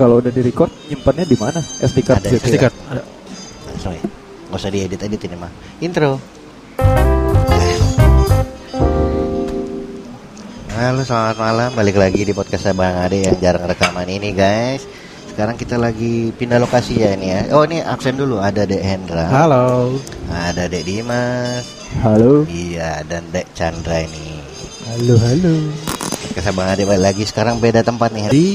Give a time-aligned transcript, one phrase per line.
[0.00, 1.60] kalau udah di record nyimpannya di mana?
[1.60, 2.60] SD card Ada SD ya?
[2.64, 2.74] card.
[2.88, 3.02] Ada.
[3.68, 4.00] Langsung ya.
[4.48, 5.52] Nggak usah diedit edit ini mah.
[5.84, 6.16] Intro.
[10.70, 14.88] Halo selamat malam Balik lagi di podcast Abang Ade yang jarang rekaman ini guys
[15.28, 19.28] Sekarang kita lagi pindah lokasi ya ini ya Oh ini absen dulu Ada Dek Hendra
[19.28, 20.00] Halo.
[20.32, 21.68] Ada Dek Dimas
[22.00, 22.48] Halo.
[22.48, 24.40] Iya dan Dek Chandra ini
[24.88, 25.54] Halo, halo.
[26.32, 28.46] Podcast Abang Ade balik lagi Sekarang beda tempat nih Di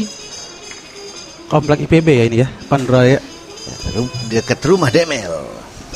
[1.48, 3.20] komplek IPB ya ini ya, Pandraya.
[4.30, 5.31] Deket rumah Demel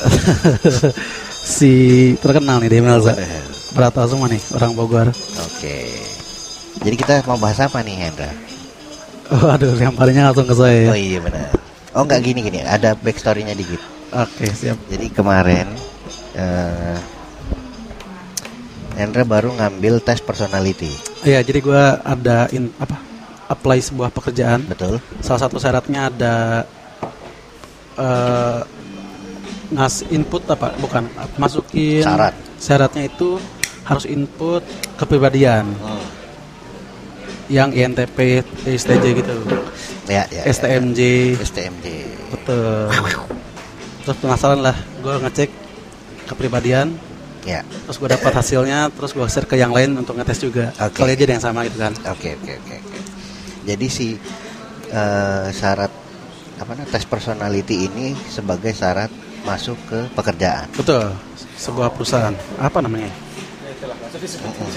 [1.58, 1.72] si
[2.18, 3.14] terkenal nih Demel Za.
[3.76, 5.08] Berata semua nih orang Bogor.
[5.46, 5.86] Oke
[6.80, 8.30] Jadi kita mau bahas apa nih Hendra?
[9.30, 10.90] Oh, aduh, lemparinnya langsung ke saya.
[10.90, 10.98] Oh ya.
[10.98, 11.50] iya benar
[11.94, 13.78] Oh nggak gini gini Ada backstory-nya dikit
[14.10, 14.78] Oke, siap.
[14.90, 15.70] Jadi kemarin
[16.34, 16.98] eh
[18.98, 20.92] Hendra baru ngambil tes personality,
[21.24, 23.09] Iya, jadi gua ada in, apa?
[23.50, 24.62] Apply sebuah pekerjaan.
[24.62, 25.02] betul?
[25.18, 26.62] Salah satu syaratnya ada
[27.98, 28.60] eh
[29.70, 30.74] ngas input apa?
[30.78, 32.34] Bukan, masukin Syarat.
[32.58, 33.38] Syaratnya itu
[33.86, 34.62] harus input
[34.94, 35.74] kepribadian
[37.50, 39.34] yang INTP, STJ gitu.
[40.06, 40.46] Ya, ya.
[40.46, 40.54] ya.
[40.54, 41.00] STMJ.
[41.42, 41.86] STMJ.
[42.30, 42.86] Betul.
[44.06, 45.50] Terus penasaran lah, gue ngecek
[46.30, 46.94] kepribadian,
[47.42, 47.66] Ya.
[47.66, 50.70] terus gue dapat hasilnya, terus gue share ke yang lain untuk ngetes juga.
[50.78, 51.02] Oke.
[51.02, 51.92] Kali aja ada yang sama gitu kan.
[52.06, 52.98] Oke, oke, oke, oke.
[53.66, 54.08] Jadi si
[54.90, 55.92] eh, syarat
[56.60, 59.08] apa namanya tes personality ini sebagai syarat
[59.44, 60.68] masuk ke pekerjaan.
[60.76, 61.12] Betul.
[61.56, 62.36] Sebuah perusahaan.
[62.60, 63.08] Apa namanya?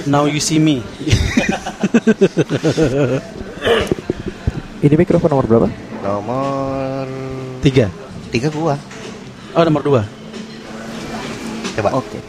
[0.08, 0.80] Now you see me.
[4.84, 5.68] Ini mikrofon nomor berapa?
[6.03, 7.08] Nomor
[7.64, 7.88] Tiga.
[8.36, 8.75] tiga gua.
[9.56, 10.02] Oh nomor dua.
[11.80, 11.90] Coba.
[11.95, 12.20] Oke.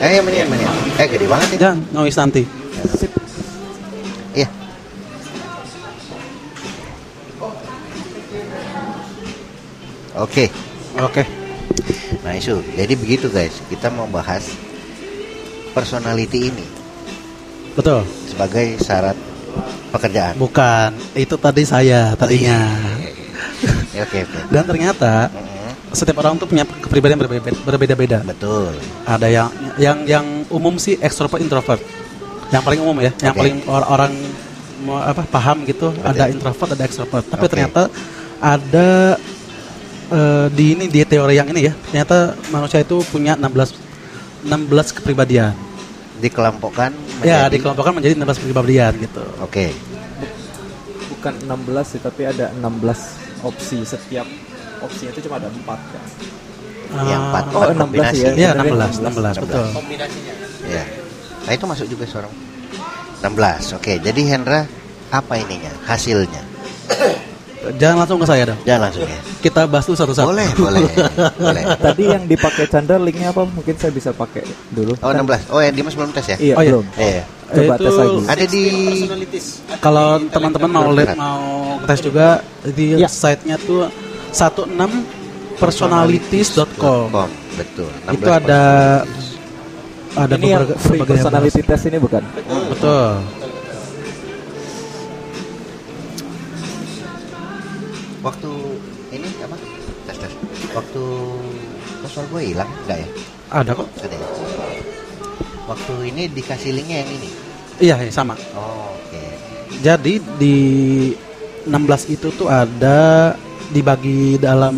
[0.00, 0.64] Eh, yang mana, yang mana?
[0.96, 1.58] Eh, gede banget ya.
[1.72, 2.42] Dan noise nanti.
[2.96, 3.19] Sip.
[10.20, 10.44] Oke.
[10.96, 11.22] Oke.
[12.20, 14.52] Nah isu, jadi begitu guys, kita mau bahas
[15.70, 16.66] personality ini
[17.72, 18.02] Betul.
[18.26, 19.16] sebagai syarat
[19.88, 20.34] pekerjaan.
[20.36, 20.90] Bukan.
[21.14, 22.58] Itu tadi saya tadinya.
[23.90, 24.40] Ya, Oke oke.
[24.48, 28.18] Dan ternyata Mm-mm, setiap orang tuh punya kepribadian berbeda- berbeda-beda.
[28.22, 28.76] Betul.
[29.04, 31.80] ada yang yang yang umum sih ekstrovert introvert
[32.50, 33.40] yang paling umum ya yang Oke.
[33.40, 34.12] paling or- orang
[35.06, 36.08] apa paham gitu Betul.
[36.08, 37.50] ada introvert ada ekstrovert tapi Oke.
[37.52, 37.82] ternyata
[38.38, 39.18] ada
[40.10, 43.74] eh, di ini di teori yang ini ya ternyata manusia itu punya 16
[44.44, 45.54] 16 kepribadian
[46.18, 46.92] Dikelompokkan.
[47.22, 49.72] ya dikelompokkan menjadi 16 kepribadian gitu Oke.
[51.10, 52.96] Bukan 16 sih, tapi ada 16
[53.40, 54.24] opsi setiap
[54.80, 56.06] opsinya itu cuma ada 4 kan.
[57.04, 58.16] Yang empat, Ah, Oh, empat 16 kombinasi.
[58.18, 58.30] ya.
[58.32, 59.64] Iya, ya, 16, 16, betul.
[60.66, 60.84] Ya.
[61.40, 62.32] Nah itu masuk juga seorang
[63.20, 63.76] 16.
[63.76, 64.64] Oke, jadi Hendra
[65.10, 65.72] apa ininya?
[65.84, 66.40] Hasilnya.
[67.60, 68.56] Jangan langsung ke saya dong.
[68.64, 69.20] Jangan langsung ya.
[69.38, 70.32] Kita bahas dulu satu-satu.
[70.32, 70.80] Boleh, boleh.
[71.36, 71.62] boleh.
[71.84, 73.44] Tadi yang dipakai Chandra linknya apa?
[73.44, 74.96] Mungkin saya bisa pakai dulu.
[74.98, 75.52] Oh 16.
[75.52, 76.36] Oh yang Dimas belum tes ya?
[76.40, 76.70] Iya, Oh, iya.
[76.72, 76.84] belum.
[76.96, 77.22] Iya.
[77.50, 78.18] Coba Itu tes lagi.
[78.24, 78.64] Ada di
[79.76, 83.08] Kalau teman-teman mau lihat mau tes juga di Ya.
[83.08, 83.92] site-nya tuh
[84.32, 87.12] 16personalities.com.
[87.12, 87.28] Com.
[87.60, 87.92] Betul.
[88.08, 88.62] 16 Itu ada
[90.10, 92.22] ada ini berbagai, free personality test ini bukan?
[92.72, 93.20] Betul.
[98.20, 98.52] Waktu
[99.16, 99.56] ini apa?
[100.04, 100.32] Tes tes.
[100.76, 101.02] Waktu
[102.04, 103.08] password gue hilang enggak ya?
[103.48, 103.88] Ada kok.
[103.96, 104.28] Ada ya?
[105.64, 107.28] Waktu ini dikasih linknya yang ini.
[107.80, 108.36] Iya, iya, sama.
[108.52, 109.22] Oh, oke.
[109.80, 110.56] Jadi di
[111.64, 113.32] 16 itu tuh ada
[113.72, 114.76] dibagi dalam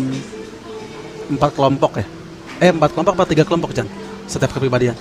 [1.27, 2.05] empat kelompok ya.
[2.63, 3.91] Eh, empat kelompok apa tiga kelompok, Jan?
[4.23, 4.95] Setiap kepribadian.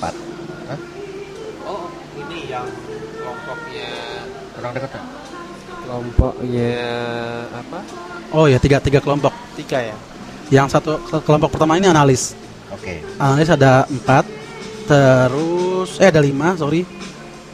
[0.00, 0.14] Empat.
[0.72, 0.80] Hah?
[1.68, 2.64] Oh, ini yang
[3.20, 3.90] kelompoknya
[4.62, 5.11] Orang dekat.
[6.02, 6.74] Kelompoknya
[7.54, 7.78] apa?
[8.34, 9.30] Oh ya, tiga tiga kelompok.
[9.54, 9.96] Tiga ya.
[10.50, 12.34] Yang satu ke- kelompok pertama ini analis.
[12.74, 13.06] Oke.
[13.22, 14.26] Analis ada empat,
[14.90, 16.82] terus eh ada lima, sorry.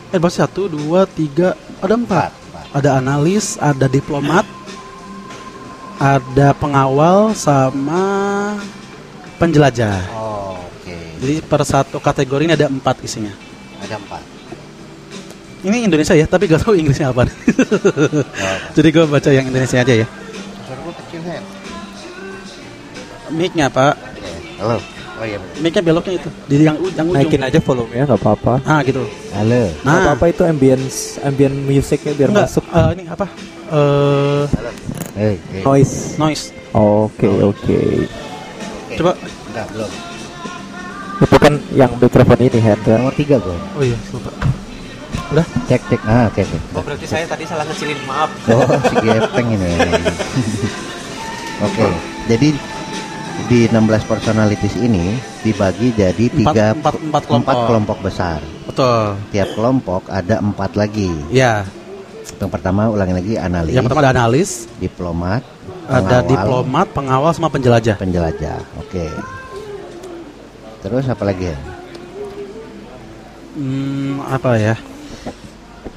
[0.08, 1.52] Eh berarti satu, dua, tiga,
[1.84, 2.32] ada empat.
[2.32, 2.64] Empat.
[2.72, 4.48] Ada analis, ada diplomat,
[6.00, 8.00] ada pengawal, sama
[9.36, 10.08] penjelajah.
[10.16, 10.96] Oh, oke.
[11.20, 13.34] Jadi per satu kategori ini ada empat isinya.
[13.84, 14.37] Ada empat.
[15.68, 17.28] Ini Indonesia ya, tapi gak tahu Inggrisnya apa.
[18.76, 20.06] Jadi gue baca yang Indonesia aja ya.
[23.28, 23.92] Mic-nya pak.
[24.56, 24.80] Halo.
[25.18, 27.10] Oh iya mic-nya beloknya itu di yang, yang ujung.
[27.10, 28.54] Naikin aja volumenya nggak apa-apa.
[28.62, 29.02] Ah gitu.
[29.34, 29.66] Halo.
[29.82, 32.64] Nah, apa-apa itu ambience ambient musicnya biar enggak, masuk.
[32.70, 33.26] eh, ini apa?
[33.68, 34.70] Eh Halo.
[35.18, 35.62] Hei, hei.
[35.66, 36.14] Noise.
[36.16, 36.44] noise.
[36.70, 37.50] Oke oke.
[37.50, 37.78] Oke.
[38.94, 39.12] Coba.
[39.50, 39.90] Enggak, belum.
[41.18, 42.94] Itu kan yang mikrofon ini Hendra.
[43.02, 43.58] Nomor tiga gue.
[43.74, 44.30] Oh iya, lupa.
[45.28, 45.46] Udah?
[45.66, 46.00] Cek cek.
[46.02, 46.58] Ah, oke oke.
[46.72, 48.30] Oh berarti saya tadi salah ngecilin maaf.
[48.48, 49.72] Oh, si gepeng ini.
[51.58, 51.90] Oke,
[52.30, 52.54] jadi
[53.44, 53.74] di 16
[54.06, 55.10] personalities ini
[55.42, 57.58] dibagi jadi Empat- tiga empat- empat kelompok.
[57.66, 58.38] kelompok besar.
[58.62, 59.18] Betul.
[59.28, 61.10] Tiap kelompok ada empat lagi.
[61.28, 61.66] Ya.
[62.38, 65.42] Yang pertama ulangi lagi analis, Yang pertama ada analis, diplomat,
[65.90, 67.98] ada diplomat, pengawal sama penjelajah.
[67.98, 68.62] penjelajah.
[68.78, 69.10] Oke.
[70.78, 71.50] Terus apa lagi?
[71.50, 71.58] ya?
[73.58, 74.78] Hmm, apa ya?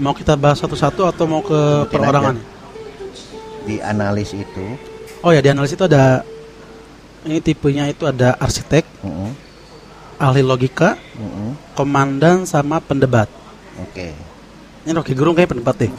[0.02, 1.54] Mau kita bahas satu-satu atau mau ke
[1.86, 2.36] Sebutin perorangan?
[3.70, 4.66] Di analis itu,
[5.22, 6.26] Oh ya, di analis itu ada
[7.22, 9.30] ini tipenya itu ada arsitek, mm-mm,
[10.18, 11.78] ahli logika, mm-mm.
[11.78, 13.30] komandan sama pendebat.
[13.78, 14.34] oke.
[14.82, 15.94] Ini Rocky Gerung kayak pendebat deh.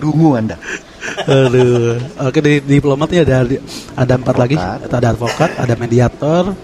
[0.00, 0.56] Dungu anda.
[1.28, 2.00] Aduh.
[2.16, 3.44] Oke di diplomatnya ada
[3.92, 4.56] ada empat lagi.
[4.56, 6.56] Ada advokat, ada mediator,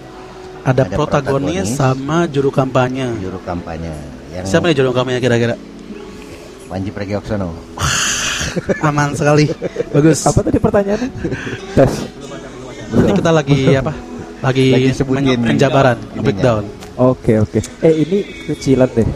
[0.61, 1.69] ada, Ada protagonis, protagonis.
[1.73, 3.07] sama juru kampanye.
[3.17, 3.93] Juru kampanye.
[4.29, 5.55] Yang Siapa nih juru kampanye kira-kira?
[6.65, 7.49] Panji Pragiwaksono.
[8.87, 9.49] Aman sekali.
[9.89, 10.21] Bagus.
[10.23, 11.09] Apa tadi pertanyaannya?
[11.73, 11.93] Tes.
[12.89, 13.93] Ini kita lagi apa?
[14.39, 16.63] Lagi, Lagi sebutin penjabaran, breakdown.
[16.95, 17.59] Oke oke.
[17.79, 19.07] Eh ini kecilan deh.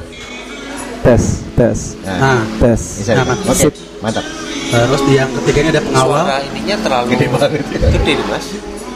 [1.03, 2.81] Tes tes Nah, tes.
[3.03, 3.11] bisa.
[3.17, 3.35] Aman.
[3.43, 3.67] Oke,
[3.99, 4.23] mantap.
[4.65, 6.23] terus di yang ketiganya ada pengawal.
[6.23, 7.61] Suara ininya terlalu Gede banget.
[7.93, 8.45] Gede mas.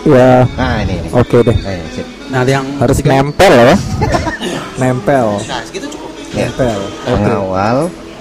[0.07, 1.09] Ya Nah, ini ini.
[1.12, 1.57] oke deh.
[1.68, 2.07] Eh, sip.
[2.27, 3.75] Nah, di yang Harus ketiga- nempel ya.
[4.81, 5.27] nempel.
[5.44, 6.09] Nah segitu cukup.
[6.31, 6.80] Nempel.
[7.04, 7.12] Oke.
[7.18, 7.77] Pengawal.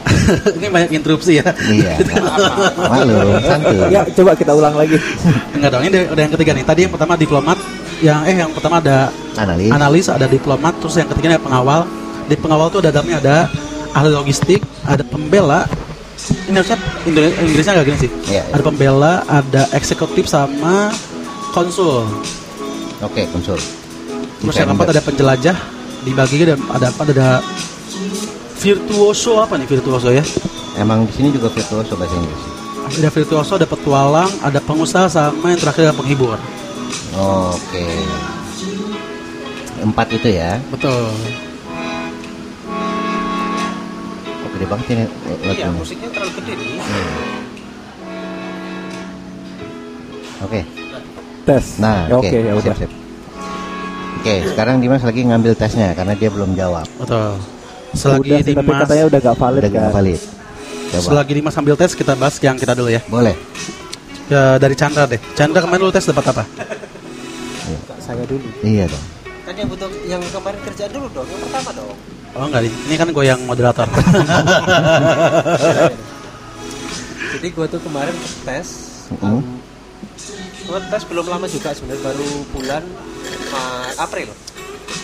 [0.58, 1.46] ini banyak interupsi ya.
[1.64, 1.94] Iya.
[2.90, 3.90] Malu, santuy.
[3.90, 4.98] Ya coba kita ulang lagi.
[5.52, 6.64] Enggak dong, ini ada yang ketiga nih.
[6.64, 7.58] Tadi yang pertama diplomat,
[7.98, 9.70] yang eh yang pertama ada Analis.
[9.70, 11.80] analis, ada diplomat, terus yang ketiganya ada pengawal.
[12.26, 13.36] Di pengawal tuh ada dalamnya ada
[13.92, 15.66] ahli logistik, ada pembela.
[16.46, 18.10] Ini harusnya Indonesia, Inggrisnya nggak gini sih.
[18.26, 18.42] Iya, iya.
[18.50, 20.90] Ada pembela, ada eksekutif sama
[21.56, 22.04] konsul.
[23.00, 23.56] Oke, konsul.
[24.44, 25.56] Terus yang keempat ada penjelajah.
[26.04, 27.02] Dibagi ada ada apa?
[27.08, 27.28] Ada
[28.60, 30.20] virtuoso apa nih virtuoso ya?
[30.76, 32.42] Emang di sini juga virtuoso bahasa Inggris.
[33.00, 36.36] Ada virtuoso, ada petualang, ada pengusaha sama yang terakhir ada penghibur.
[37.16, 37.88] Oke.
[39.80, 40.60] Empat itu ya.
[40.68, 41.10] Betul.
[44.44, 45.04] Kok gede banget ini
[45.42, 45.68] Iya lagunya.
[45.72, 46.78] musiknya terlalu gede nih.
[50.44, 50.60] Oke.
[51.46, 51.78] Tes.
[51.78, 52.26] Nah, Ya, oke.
[52.26, 52.74] oke ya udah.
[54.16, 56.82] Oke, sekarang Dimas lagi ngambil tesnya karena dia belum jawab.
[56.98, 57.38] Betul.
[57.94, 59.78] Selagi udah sih, tapi Dimas katanya udah gak valid Udah kan.
[59.78, 60.20] nggak valid.
[60.86, 61.02] Coba.
[61.06, 62.98] Selagi Dimas ambil tes kita bahas yang kita dulu ya.
[63.06, 63.34] Boleh.
[64.26, 65.22] ya dari Chandra deh.
[65.32, 66.42] Chandra kemarin lu tes dapat apa?
[67.96, 68.42] Saya dulu.
[68.60, 69.04] Iya dong.
[69.46, 71.26] Kan yang butuh yang kemarin kerjaan dulu dong.
[71.26, 71.94] Yang pertama dong.
[72.34, 72.72] Oh enggak nih.
[72.90, 73.86] Ini kan gue yang moderator.
[77.32, 78.66] Jadi gua tuh kemarin tes.
[79.22, 79.42] Mm.
[80.66, 82.82] Gua tes belum lama juga sebenarnya baru bulan
[83.48, 84.28] Ma- April.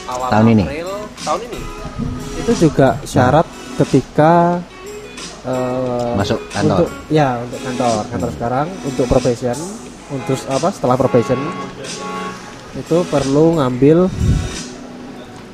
[0.04, 0.64] Awal Tahun ini?
[0.64, 0.90] April
[1.22, 1.60] tahun ini.
[2.42, 3.46] Itu juga syarat
[3.78, 4.58] ketika
[5.46, 6.76] eh, Masuk kantor.
[6.76, 9.58] Untuk, ya untuk kantor kantor sekarang untuk probation
[10.10, 11.40] untuk apa setelah probation
[12.72, 14.10] itu perlu ngambil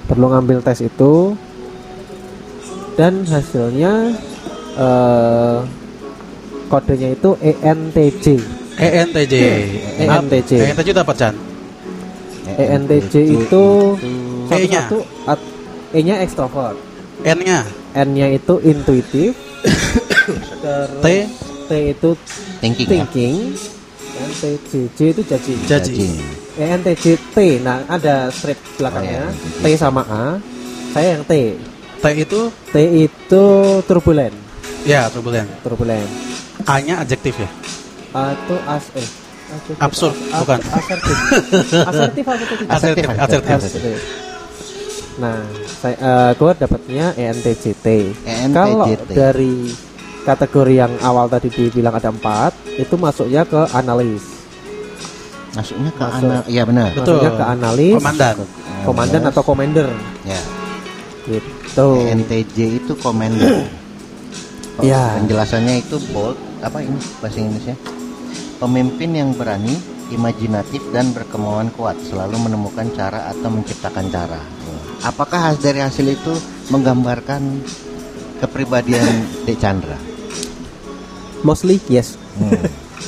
[0.09, 1.37] perlu ngambil tes itu
[2.97, 4.17] dan hasilnya
[4.75, 5.59] eh,
[6.67, 8.27] kodenya itu ENTJ
[8.79, 9.35] ENTJ.
[9.99, 10.53] ENTJ.
[10.65, 11.35] ENTJ itu apa Chan?
[12.49, 13.65] ENTJ E itu
[14.49, 14.83] E-nya.
[14.87, 15.49] satu at-
[15.91, 16.77] E-nya ekstrovert
[17.21, 17.61] N-nya
[17.95, 19.37] N-nya itu intuitif
[20.99, 21.07] T
[21.67, 22.11] T itu
[22.59, 23.05] Thinking, ya.
[23.05, 23.35] thinking
[24.11, 26.15] dan TJJ itu judging Judging.
[26.57, 29.69] ENTJ T nah ada strip belakangnya Oh, iya.
[29.69, 30.25] T sama A
[30.91, 31.55] saya yang T
[31.99, 33.45] T itu T itu
[33.85, 34.35] turbulent
[34.83, 35.49] ya turbulent.
[35.61, 36.09] turbulent
[36.65, 37.49] A-nya adjektif ya.
[38.11, 39.09] A itu as eh
[39.81, 40.61] Absurd, as- bukan.
[40.61, 41.17] asertif
[41.81, 43.05] asertif apa itu Asertif,
[43.49, 43.97] Asertif.
[45.19, 45.41] Nah,
[45.75, 47.87] saya eh, gue dapatnya E ENTJT.
[48.23, 48.53] ENTJT.
[48.53, 49.73] Kalau dari
[50.23, 54.21] kategori yang awal tadi dibilang ada empat, itu masuknya ke analis.
[55.53, 56.23] Masuknya ke Masuk.
[56.23, 56.43] anak.
[56.47, 56.89] Iya benar.
[56.93, 57.17] Betul.
[57.17, 58.37] Masuknya ke analis, Komandan.
[58.85, 59.89] komandan atau commander,
[60.23, 60.41] Ya.
[61.27, 61.89] gitu.
[62.05, 63.65] NTJ itu commander.
[64.77, 65.19] Oh, Iya.
[65.19, 66.37] Penjelasannya itu bold.
[66.61, 67.75] Apa ini bahasa Inggrisnya?
[68.59, 69.79] Pemimpin yang berani,
[70.11, 74.43] imajinatif dan berkemauan kuat, selalu menemukan cara atau menciptakan cara.
[74.99, 76.35] Apakah has- dari hasil itu
[76.69, 77.63] menggambarkan
[78.39, 79.07] kepribadian
[79.47, 79.95] Dek Chandra?
[81.47, 82.19] Mostly yes.
[82.35, 82.51] Hmm.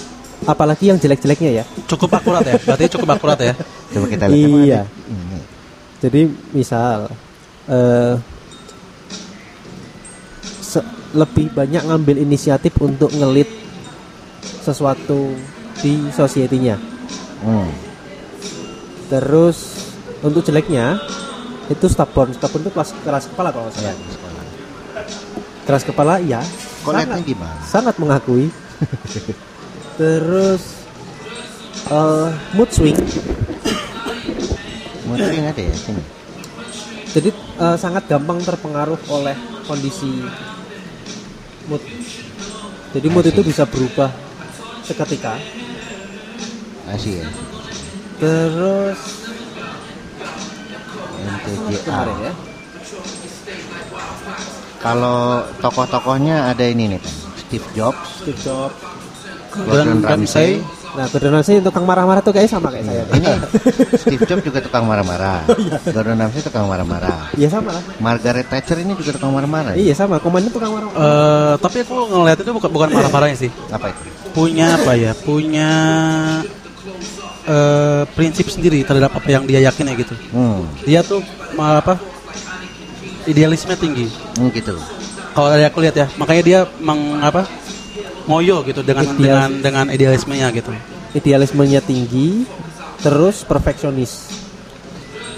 [0.55, 1.65] Apalagi yang jelek-jeleknya ya.
[1.85, 2.55] Cukup akurat ya.
[2.57, 3.53] Berarti cukup akurat ya.
[3.93, 4.51] Coba kita lihat.
[4.63, 4.83] Iya.
[5.11, 5.39] Ini.
[6.01, 6.21] Jadi
[6.55, 7.11] misal
[7.67, 8.15] eh
[10.63, 13.51] se- lebih banyak ngambil inisiatif untuk ngelit
[14.41, 15.35] sesuatu
[15.79, 16.77] di society-nya.
[17.41, 17.71] Hmm.
[19.09, 19.59] Terus
[20.21, 21.01] untuk jeleknya
[21.67, 24.45] itu stubborn stubborn itu keras keras kepala kalau Ya, sekolah.
[25.63, 26.41] keras kepala iya
[26.83, 27.57] sangat, gimana?
[27.63, 28.51] sangat mengakui
[30.01, 30.83] terus
[31.87, 32.99] eh, mood swing
[35.07, 36.03] Mungkin ada ya sini.
[37.11, 40.27] jadi eh, sangat gampang terpengaruh oleh kondisi
[41.67, 41.83] mood
[42.91, 44.11] jadi mood itu bisa berubah
[44.91, 45.39] seketika.
[46.91, 47.27] Asih ya.
[48.19, 49.01] terus
[51.87, 52.33] kemarin ya?
[54.83, 57.03] Kalau tokoh-tokohnya ada ini nih.
[57.39, 58.79] Steve Jobs, Steve Jobs
[59.53, 60.63] Gordon Ramsay.
[60.91, 63.31] nah Gordon Ramsay tukang marah-marah tuh kayak sama kayak saya Ini
[63.97, 65.47] Steve Jobs juga tukang marah-marah.
[65.95, 67.31] Gordon Ramsay tukang marah-marah.
[67.35, 69.73] iya sama lah Margaret Thatcher ini juga tukang marah-marah.
[69.73, 69.79] ya?
[69.81, 73.51] iya sama komandan tukang marah-marah Eh, tapi aku ngeliat itu bukan bukan marah-marahnya sih.
[73.69, 74.01] Apa itu?
[74.31, 75.13] Punya apa ya?
[75.17, 75.71] Punya
[77.45, 80.15] eh, prinsip sendiri terhadap apa yang dia yakin ya gitu.
[80.31, 81.23] Hmm, Dia tuh
[81.55, 81.99] ma- apa?
[83.23, 84.09] Idealisme tinggi.
[84.37, 84.75] hmm, gitu.
[85.31, 87.47] Kalau dari aku lihat ya, makanya dia meng apa?
[88.31, 89.19] Ngoyo gitu dengan Ideal.
[89.19, 90.71] dengan dengan idealismenya gitu.
[91.11, 92.47] idealismenya tinggi
[93.03, 94.31] terus perfeksionis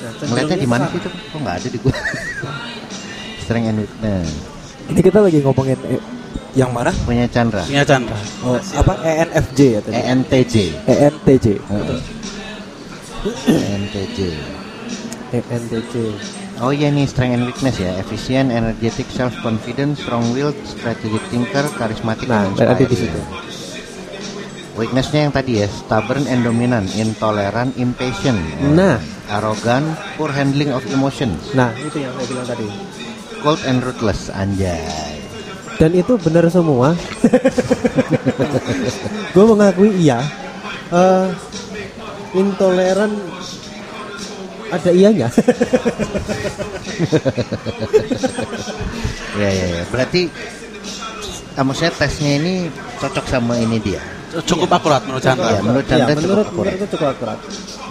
[0.04, 1.08] nah, Ngeliatnya di mana sih itu?
[1.08, 1.96] Kok nggak ada di gua?
[3.42, 4.28] Strength and weakness.
[4.92, 6.02] Ini kita lagi ngomongin eh,
[6.52, 6.92] yang mana?
[7.08, 7.64] Punya Chandra.
[7.64, 8.18] Punya Chandra.
[8.44, 9.96] Oh, apa ENFJ ya tadi?
[9.96, 10.54] ENTJ.
[10.84, 11.46] ENTJ.
[11.56, 12.00] Heeh.
[13.48, 14.18] ENTJ.
[15.32, 15.94] ENTJ
[16.58, 17.90] Oh iya nih strength and weakness ya.
[17.96, 23.18] Efficient, energetic, self confident, strong willed, strategic thinker, charismatic, Nah, berarti di situ.
[24.72, 28.40] Weaknessnya yang tadi ya, stubborn and dominant, intolerant, impatient,
[28.72, 28.96] Nah.
[29.28, 32.66] arrogant, poor handling of emotions, nah itu yang saya bilang tadi
[33.40, 34.80] cold and ruthless, anjay.
[35.76, 36.92] dan itu benar semua
[39.32, 40.20] gue mengakui iya
[40.92, 41.28] Eh,
[42.34, 43.12] intoleran
[44.72, 45.28] ada ianya
[49.32, 49.84] Ya ya ya.
[49.88, 50.28] Berarti
[51.52, 54.00] kamu saya tesnya ini cocok sama ini dia.
[54.44, 55.48] Cukup akurat menurut Chandra.
[55.50, 56.72] Ya, menurut Iya, Chandra cukup menurut akurat.
[56.72, 57.38] menurutku cukup akurat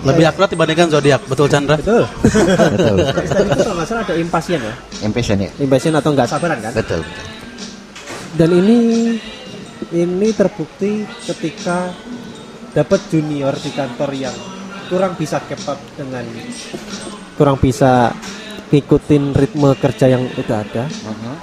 [0.02, 1.76] Lebih akurat dibandingkan zodiak, betul Chandra?
[1.78, 2.96] betul Betul.
[3.46, 5.50] Itu kalau nggak salah ada impasien ya Impatient ya.
[5.58, 7.02] impasien atau nggak sabaran kan Betul.
[8.32, 8.78] dan ini
[9.92, 11.94] ini terbukti ketika
[12.72, 14.34] dapat junior di kantor yang
[14.92, 16.26] kurang bisa keep up dengan
[17.34, 18.12] kurang bisa
[18.68, 21.34] ngikutin ritme kerja yang udah ada Mhm.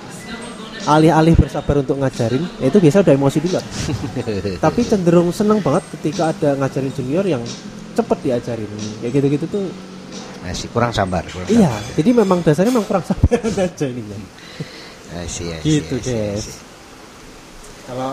[0.86, 3.60] alih-alih bersabar untuk ngajarin ya itu biasa udah emosi dulu
[4.64, 7.42] tapi cenderung seneng banget ketika ada ngajarin junior yang
[7.92, 8.68] cepet diajarin
[9.00, 9.64] kayak gitu-gitu tuh
[10.38, 11.26] Masih kurang sabar.
[11.26, 13.36] Kurang iya jadi memang dasarnya memang kurang sabar
[13.66, 14.22] aja ini kan
[15.26, 15.60] sabar.
[15.60, 16.62] Gitu guys
[17.84, 18.12] kalau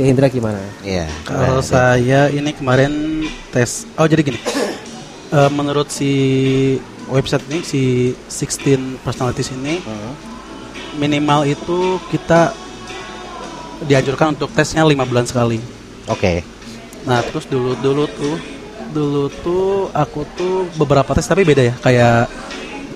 [0.00, 1.04] di Indra gimana Iya.
[1.22, 2.92] Kalau Nah, saya ini kemarin
[3.52, 3.84] tes.
[3.94, 4.40] Oh jadi gini.
[5.30, 6.10] Eh, menurut si
[7.06, 7.82] website ini si
[8.26, 10.12] 16 personalities ini Mhm.
[10.96, 12.56] minimal itu kita
[13.82, 15.60] dianjurkan untuk tesnya lima bulan sekali.
[16.06, 16.40] Oke.
[17.02, 18.36] Nah terus dulu dulu tuh
[18.90, 22.26] dulu tuh aku tuh beberapa tes tapi beda ya kayak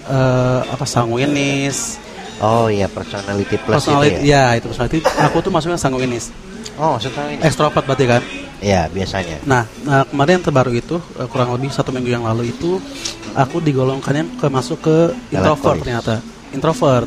[0.04, 1.96] eh, apa sanguinis,
[2.36, 4.50] Oh iya personality plus personality itu ya.
[4.50, 4.98] ya itu personality.
[5.22, 6.28] Aku tuh masuknya sanguinis,
[6.74, 7.40] Oh maksudnya ini.
[7.40, 8.22] ekstrovert berarti kan.
[8.58, 9.44] Iya biasanya.
[9.44, 12.80] Nah, nah kemarin yang terbaru itu eh, kurang lebih satu minggu yang lalu itu
[13.32, 14.96] aku digolongkannya ke masuk ke
[15.30, 16.18] introvert ternyata
[16.50, 17.06] introvert.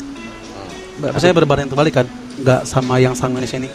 [0.97, 2.07] Ba- Maksudnya berbanding terbalik kan,
[2.37, 3.69] nggak sama yang sanguinis ini.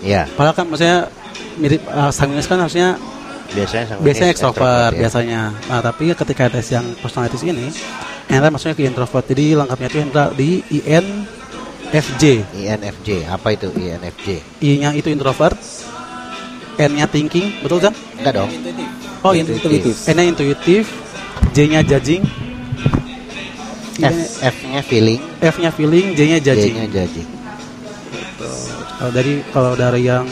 [0.00, 0.28] Iya.
[0.30, 1.08] Padahal kan maksudnya
[1.56, 3.00] mirip eh, sanguinis kan harusnya
[3.44, 4.98] Biasanya sama biasanya ini ekstrovert ya.
[4.98, 5.40] biasanya.
[5.68, 7.70] Nah tapi ketika tes yang personalities ini,
[8.26, 9.24] Hendra masuknya ke introvert.
[9.24, 10.50] Jadi lengkapnya itu Hendra di
[11.94, 12.42] INFJ.
[12.58, 13.30] INFJ.
[13.30, 14.42] Apa itu INFJ?
[14.58, 15.54] I-nya itu introvert,
[16.74, 17.94] N-nya thinking, betul kan?
[18.18, 18.50] Enggak dong.
[19.22, 19.94] Oh, Intuitif.
[20.10, 20.90] N-nya intuitif,
[21.54, 22.26] J-nya judging,
[24.02, 26.74] F F-nya feeling, F-nya feeling, J-nya judging.
[26.74, 27.28] J-nya judging.
[28.98, 30.26] Kalau dari kalau dari yang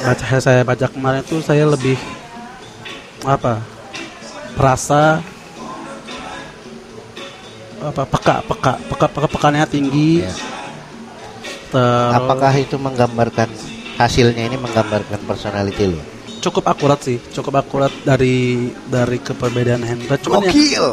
[0.00, 2.00] baca saya baca kemarin itu saya lebih
[3.28, 3.60] apa?
[4.56, 5.20] Perasa
[7.80, 10.32] apa peka peka peka peka pekannya tinggi Ya.
[11.70, 13.48] Terus Apakah itu menggambarkan
[13.96, 16.00] hasilnya ini menggambarkan personality lu?
[16.40, 20.88] cukup akurat sih cukup akurat dari dari keperbedaan Hendra cuman yang Gokil.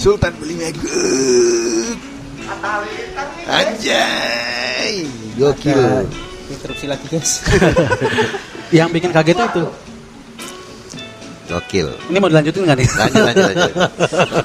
[0.00, 1.96] Sultan beli megut.
[3.48, 5.04] Anjay.
[5.36, 5.76] Gokil.
[5.76, 6.04] Ada
[6.50, 7.46] interupsi lagi guys
[8.76, 9.64] yang bikin kaget itu
[11.50, 11.88] Gokil.
[12.06, 13.72] ini mau dilanjutin nggak nih Lanjut lanjut lanjut.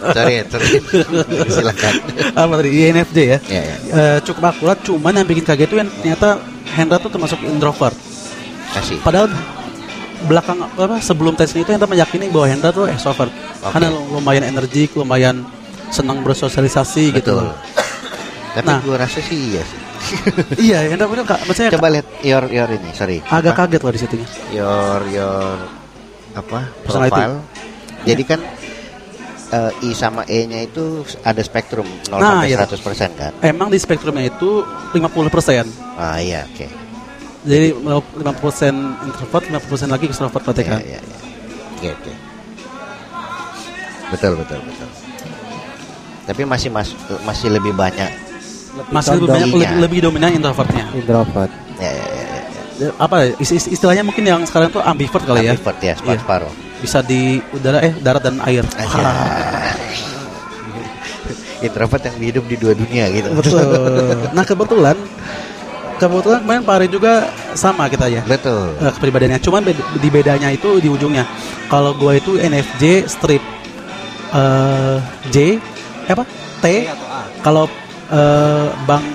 [0.09, 0.67] sorry, sorry.
[1.55, 1.93] Silakan.
[2.33, 3.75] apa tadi INFJ ya Ya, ya.
[3.87, 7.93] Eh, cukup akurat cuman yang bikin kaget itu yang ternyata Hendra tuh termasuk introvert
[8.71, 8.97] Kasih.
[8.99, 9.29] padahal
[10.25, 13.69] belakang apa sebelum tes itu Hendra meyakini bahwa Hendra tuh extrovert Oke.
[13.69, 15.45] karena lumayan energik lumayan
[15.87, 17.37] senang bersosialisasi gitu.
[17.37, 17.53] Betul.
[18.51, 18.79] Tapi Nah.
[18.81, 19.79] gue rasa sih iya sih.
[20.65, 21.43] iya, yang bener kak.
[21.43, 23.19] Maksudnya Coba lihat your your ini, sorry.
[23.21, 23.65] agak Apa?
[23.65, 24.15] kaget loh di situ.
[24.49, 25.55] your your
[26.35, 27.11] apa Personality.
[27.11, 27.35] profile.
[28.03, 28.39] Jadi kan
[29.47, 30.83] eh, I sama E-nya itu
[31.21, 32.59] ada spektrum 0 Nah, sampai iya.
[32.61, 33.31] 100% kan.
[33.41, 34.61] Emang di spektrumnya itu
[34.91, 35.65] 50%.
[35.95, 36.67] Ah iya, oke.
[37.45, 38.73] Jadi 50%
[39.05, 40.79] introvert, 50% lagi extrovert berarti Iya, kan.
[40.81, 41.17] iya, iya.
[41.71, 42.13] Oke, oke.
[44.07, 44.89] Betul, betul, betul.
[46.25, 46.89] Tapi masih mas,
[47.21, 48.09] masih lebih banyak.
[48.89, 49.57] Masih lebih banyak Iya.
[49.61, 50.85] lebih, lebih dominan introvertnya.
[50.91, 51.51] introvert.
[51.77, 52.05] Ya, ya.
[52.11, 52.14] ya.
[52.97, 55.55] Apa ya, is- is- istilahnya mungkin yang sekarang tuh ambivert kali ya.
[55.55, 56.51] Ambivert ya, separuh-separuh.
[56.77, 58.67] Bisa di udara eh darat dan air.
[61.57, 63.29] Introvert yang hidup di dua dunia gitu.
[63.31, 63.63] Betul.
[64.35, 64.97] Nah kebetulan
[65.95, 67.13] kebetulan kemarin Pak Ari juga
[67.55, 68.21] sama kita ya.
[68.21, 68.75] Betul.
[68.77, 71.23] Eh, kepribadiannya cuman beda- di bedanya itu di ujungnya.
[71.65, 73.41] Kalau gue itu NFJ strip
[74.35, 74.97] eh
[75.31, 75.37] J
[76.05, 76.27] eh, apa
[76.59, 77.65] T atau A kalau
[78.11, 79.05] eh, Bang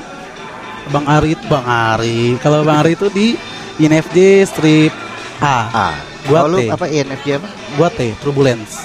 [0.91, 3.39] Bang Ari Bang Ari kalau Bang Ari itu di
[3.81, 4.93] INFJ strip
[5.41, 5.59] A.
[5.73, 5.89] A.
[6.29, 6.69] Gua lu T.
[6.69, 7.49] apa INFJ apa?
[7.81, 8.77] Gua T turbulence.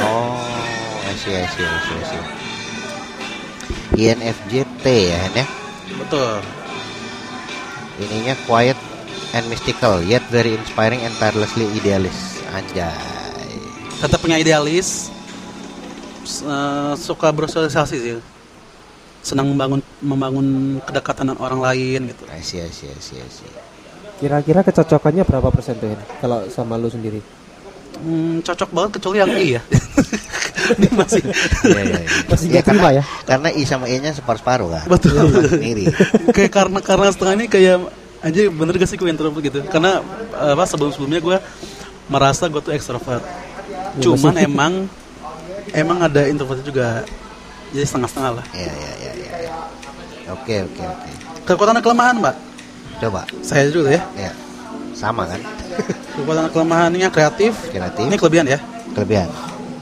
[0.00, 0.38] Oh,
[1.02, 2.22] I see, I see, I see, I see.
[3.98, 5.44] INFJ T ya, ya.
[5.98, 6.38] Betul.
[8.00, 8.78] Ininya quiet
[9.34, 12.38] and mystical, yet very inspiring and tirelessly idealis.
[12.54, 12.94] Anjay.
[13.98, 15.10] Tetap punya idealis.
[16.30, 18.16] eh, suka bersosialisasi sih.
[19.20, 20.46] Senang membangun membangun
[20.80, 22.24] kedekatan dengan orang lain gitu.
[22.26, 23.48] I see, I see, I see, I see.
[24.16, 26.00] Kira-kira kecocokannya berapa persen tuh Hen?
[26.18, 27.20] Kalau sama lu sendiri?
[28.00, 29.62] Hmm, cocok banget kecuali yang I ya.
[30.80, 32.10] Dia masih Iya, iya, iya.
[32.26, 33.04] Masih Iya, terima karena- ya?
[33.26, 34.84] Karena I sama E-nya separuh-separuh kan.
[34.86, 35.24] Betul.
[35.56, 35.92] Mirip.
[36.36, 37.76] kayak karena karena setengah ini kayak
[38.20, 41.36] aja bener gak sih gue introvert gitu karena apa sebelum sebelumnya gue
[42.06, 43.24] merasa gue tuh ekstrovert
[43.96, 44.72] cuman emang
[45.72, 47.00] emang ada introvert juga
[47.70, 49.32] jadi setengah-setengah lah Iya, iya, iya, iya.
[49.40, 49.52] iya.
[50.30, 51.10] Oke, oke, oke.
[51.44, 52.36] kekuatan dan kelemahan mbak
[52.98, 53.24] Coba.
[53.40, 54.32] saya juga ya Ya.
[54.92, 55.40] Sama kan?
[56.14, 58.02] kekuatan dan kelemahannya kreatif Kreatif.
[58.02, 58.58] ini kelebihan ya
[58.92, 59.28] Kelebihan.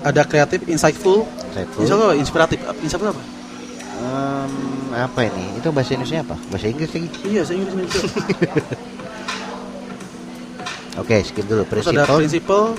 [0.00, 1.80] ada kreatif insightful Insightful.
[1.80, 3.22] Insya Allah inspiratif insightful apa
[3.98, 4.54] Em,
[4.94, 5.58] apa ini?
[5.58, 6.38] Itu bahasa Indonesia apa?
[6.48, 7.08] Bahasa Inggris lagi.
[7.26, 7.98] iya saya Inggris Indonesia.
[10.98, 11.62] Oke, skip dulu.
[11.64, 12.78] terus ada principle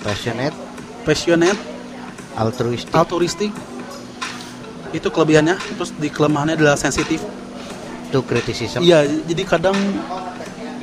[0.00, 0.56] passionate,
[1.02, 1.56] passionate
[2.34, 2.92] altruistic.
[2.92, 3.52] altruistic
[4.94, 7.18] itu kelebihannya terus di kelemahannya adalah sensitif
[8.08, 8.80] to criticism.
[8.80, 9.74] Iya, jadi kadang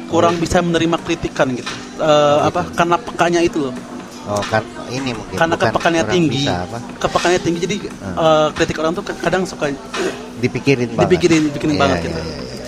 [0.05, 1.71] kurang bisa menerima kritikan gitu.
[1.97, 2.67] Eh, apa?
[2.69, 3.75] Karena pekanya itu loh.
[4.21, 5.33] Oh, kan ini mungkin.
[5.33, 6.43] Karena bukan kepekannya tinggi.
[6.45, 6.77] Apa?
[6.99, 9.71] Kepekannya tinggi jadi eh, kritik orang tuh kadang suka
[10.43, 11.07] Dipikirin banget.
[11.07, 12.19] Dipikirin- dibikinin Iya, banget iya, gitu.
[12.19, 12.67] iya, iya.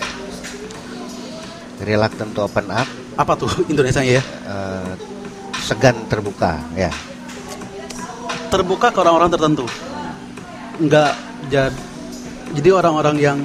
[1.83, 2.87] Reluctant to open up,
[3.19, 4.23] apa tuh Indonesia ya?
[4.23, 4.91] eh,
[5.59, 6.87] segan terbuka, ya.
[8.47, 9.65] Terbuka ke orang-orang tertentu.
[10.81, 11.13] Enggak
[11.51, 11.73] jadi
[12.53, 13.37] jadi orang-orang yang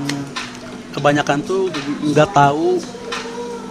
[0.93, 1.73] kebanyakan tuh
[2.13, 2.77] nggak tahu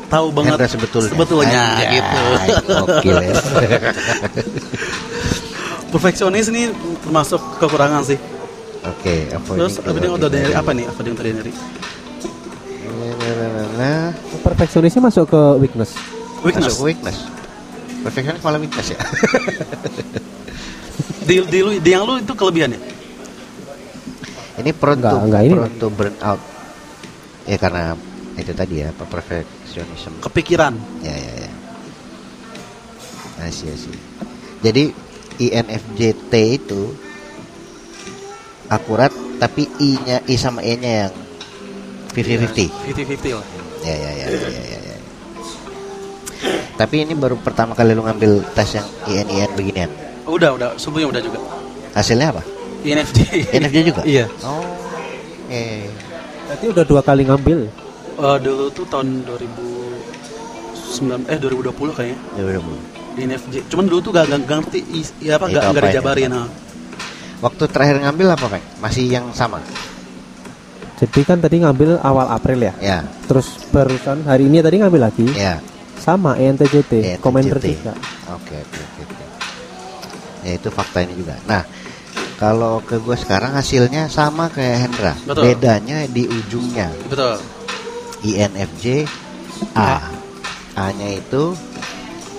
[0.08, 1.12] tahu banget Hendra sebetulnya.
[1.13, 2.22] sebetulnya Anjay, gitu.
[3.06, 3.20] Ya.
[5.93, 6.72] Perfeksionis ini
[7.04, 8.20] termasuk kekurangan sih.
[8.88, 10.86] Oke, apa Terus avoiding ordinary apa nih?
[10.88, 11.52] Avoiding ordinary.
[13.78, 15.91] Nah, Perfeksionisnya masuk ke weakness.
[16.41, 16.72] Weakness.
[16.72, 17.17] Masuk weakness.
[18.04, 19.00] Perfeksionis malah weakness ya.
[21.28, 22.80] di, di, lu, di yang lu itu kelebihan ya?
[24.58, 26.41] Ini prone Enggak, to, enggak, ini- prone to burn out.
[27.46, 27.93] Ya karena
[28.36, 30.17] itu tadi ya, apa perfectionism.
[30.20, 30.74] Kepikiran.
[31.06, 31.52] Ya ya ya.
[33.46, 34.00] Asyik asyik.
[34.65, 34.84] Jadi
[35.38, 36.82] INFJT itu
[38.67, 41.13] akurat tapi I-nya I sama E-nya yang
[42.17, 42.74] 50-50.
[42.98, 43.46] 50-50 lah.
[43.86, 44.62] Ya ya ya ya ya.
[44.65, 44.98] ya, ya.
[46.78, 49.89] Tapi ini baru pertama kali lu ngambil tes yang IN-IN beginian.
[50.26, 50.70] Oh, udah, udah.
[50.78, 51.39] Sebelumnya udah juga.
[51.93, 52.41] Hasilnya apa?
[52.88, 53.19] INFJ.
[53.52, 54.02] INFJ juga?
[54.08, 54.26] iya.
[54.41, 54.63] Oh.
[55.47, 55.88] Eh.
[56.47, 57.67] Berarti udah dua kali ngambil.
[58.17, 62.73] Eh, dulu tuh tahun 2009 eh 2020 kayaknya Ya udah Bu.
[63.13, 63.56] di INFJ.
[63.67, 64.80] Cuman dulu tuh gak, gak, ngerti
[65.19, 65.89] ya apa gak, apa gak ini?
[65.91, 66.30] dijabarin.
[66.32, 66.47] nah.
[67.38, 68.82] Waktu terakhir ngambil apa, Pak?
[68.82, 69.62] Masih yang sama?
[70.97, 72.73] Jadi kan tadi ngambil awal April ya.
[72.82, 73.06] Ya.
[73.30, 75.30] Terus barusan hari ini tadi ngambil lagi.
[75.38, 75.62] Ya.
[76.02, 77.21] Sama E ENTJT, ENTJT.
[77.21, 77.93] Commander juga.
[78.34, 79.02] Oke, oke, oke.
[79.06, 79.26] oke.
[80.41, 81.38] Ya itu fakta ini juga.
[81.45, 81.62] Nah,
[82.38, 85.13] kalau ke gue sekarang hasilnya sama kayak Hendra.
[85.26, 85.43] Betul.
[85.58, 86.93] Bedanya di ujungnya.
[87.10, 87.41] Betul.
[88.21, 89.10] INFJ
[89.73, 90.13] A.
[90.78, 91.58] A-nya itu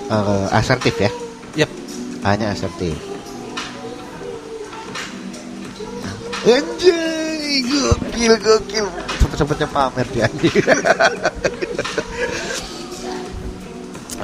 [0.06, 1.10] eh, asertif ya.
[1.58, 1.70] Yep.
[2.22, 2.94] A-nya asertif.
[6.46, 8.86] Anjay, gokil, gokil.
[9.18, 10.54] Sempet-sempetnya pamer dia anjing.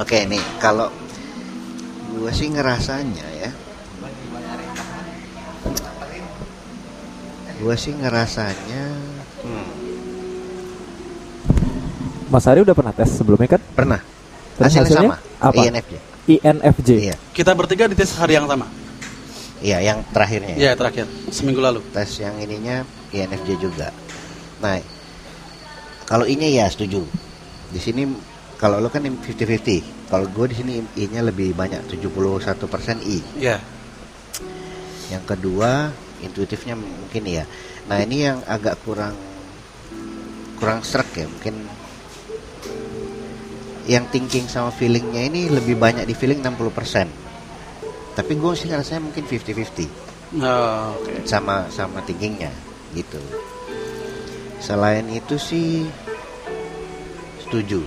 [0.01, 0.87] Oke, nih kalau
[2.15, 3.51] gue sih ngerasanya ya.
[7.55, 8.83] Gue sih ngerasanya
[9.41, 9.67] hmm,
[12.27, 13.61] Mas Ari udah pernah tes sebelumnya kan?
[13.71, 14.01] pernah.
[14.55, 15.15] Terus Hasilnya, hasilnya sama.
[15.39, 15.61] apa?
[15.61, 15.93] INFJ.
[16.25, 16.89] INFJ.
[16.97, 18.67] Iya, Kita bertiga di tes hari yang sama.
[19.61, 20.55] iya yang terakhirnya.
[20.55, 21.79] Iya, terakhir seminggu lalu.
[21.91, 23.87] Tes yang ininya INFJ juga.
[24.59, 24.79] Nah,
[26.05, 27.03] kalau I-nya ya setuju.
[27.71, 28.07] Di sini
[28.55, 30.07] kalau lo kan 50-50.
[30.07, 32.31] Kalau gue di sini I-nya lebih banyak 71%
[33.05, 33.19] I.
[33.37, 33.57] Iya.
[35.11, 35.91] Yang kedua
[36.23, 37.43] intuitifnya mungkin ya.
[37.89, 39.15] Nah ini yang agak kurang
[40.55, 41.67] kurang serak ya mungkin
[43.85, 47.05] yang thinking sama feelingnya ini lebih banyak di feeling 60%
[48.15, 51.21] tapi gue sih rasanya mungkin 50-50 Oh, Oke.
[51.23, 52.49] sama sama thinkingnya
[52.97, 53.21] gitu.
[54.57, 55.85] Selain itu sih
[57.45, 57.85] setuju.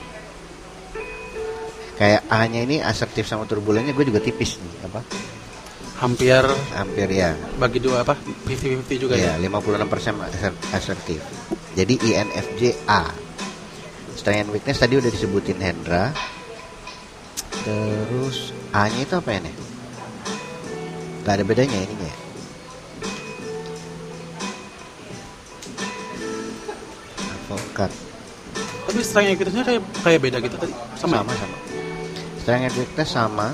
[1.98, 5.02] Kayak A nya ini asertif sama turbulennya gue juga tipis nih apa
[5.98, 8.14] Hampir hampir ya bagi dua apa?
[8.46, 9.50] 50-50 juga Iya, ya.
[9.50, 11.20] 56% aser- asertif.
[11.74, 13.10] Jadi INFJ A.
[14.14, 16.14] Strength and weakness tadi udah disebutin Hendra.
[17.62, 19.54] Terus A-nya itu apa ya nih?
[21.22, 22.06] Gak ada bedanya ininya.
[22.06, 22.16] ya?
[27.28, 27.90] Advokat
[28.88, 30.72] Tapi strength equitasnya kayak kayak beda gitu tadi.
[30.96, 31.20] Sama.
[31.20, 31.56] sama sama.
[32.40, 33.48] Strength and weakness sama.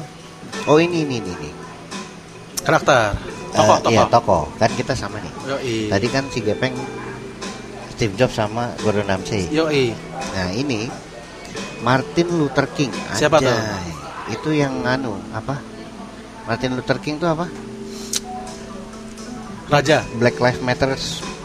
[0.70, 1.33] Oh ini ini ini.
[1.35, 1.50] ini.
[2.64, 3.12] Karakter.
[3.55, 3.92] Eh, Tokoh, tokoh.
[3.92, 4.38] Iya toko.
[4.59, 5.33] Kan kita sama nih.
[5.46, 5.77] Yoi.
[5.92, 6.74] Tadi kan si Gepeng
[7.94, 9.46] Steve Jobs sama Gordon Ramsay.
[9.55, 9.94] Yoi.
[10.35, 10.90] Nah ini
[11.87, 12.90] Martin Luther King.
[13.14, 13.55] Siapa tuh?
[14.33, 15.61] Itu yang anu apa?
[16.50, 17.46] Martin Luther King tuh apa?
[19.70, 20.03] Raja.
[20.18, 20.90] Black Lives Matter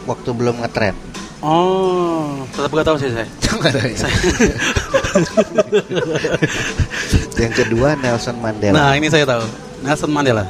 [0.09, 0.95] waktu belum ngetren.
[1.39, 3.23] Oh, tetap gak tahu sih saya.
[3.63, 3.95] Ada ya?
[7.47, 8.75] yang kedua Nelson Mandela.
[8.75, 9.47] Nah, ini saya tahu.
[9.79, 10.43] Nelson Mandela.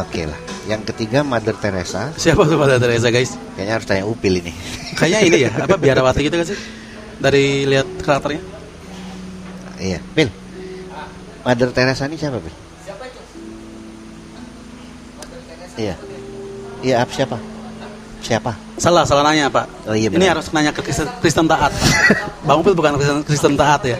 [0.00, 0.38] Oke lah.
[0.64, 2.14] Yang ketiga Mother Teresa.
[2.16, 3.36] Siapa tuh Mother Teresa, guys?
[3.58, 4.52] Kayaknya harus tanya Upil ini.
[4.98, 6.58] Kayaknya ini ya, apa biarawati gitu kan sih?
[7.20, 8.42] Dari lihat karakternya.
[9.82, 9.98] iya.
[10.16, 10.32] Pil.
[11.42, 12.54] Mother Teresa ini siapa, Pil?
[15.76, 15.94] Iya.
[16.82, 17.36] Iya, apa siapa?
[18.22, 18.52] Siapa?
[18.78, 19.66] Salah, salah nanya, Pak.
[19.90, 21.74] Oh, iya, ini harus nanya ke Kristen, Kristen taat.
[21.74, 21.90] Pak.
[22.46, 23.98] Bang Upil bukan Kristen, Kristen taat ya.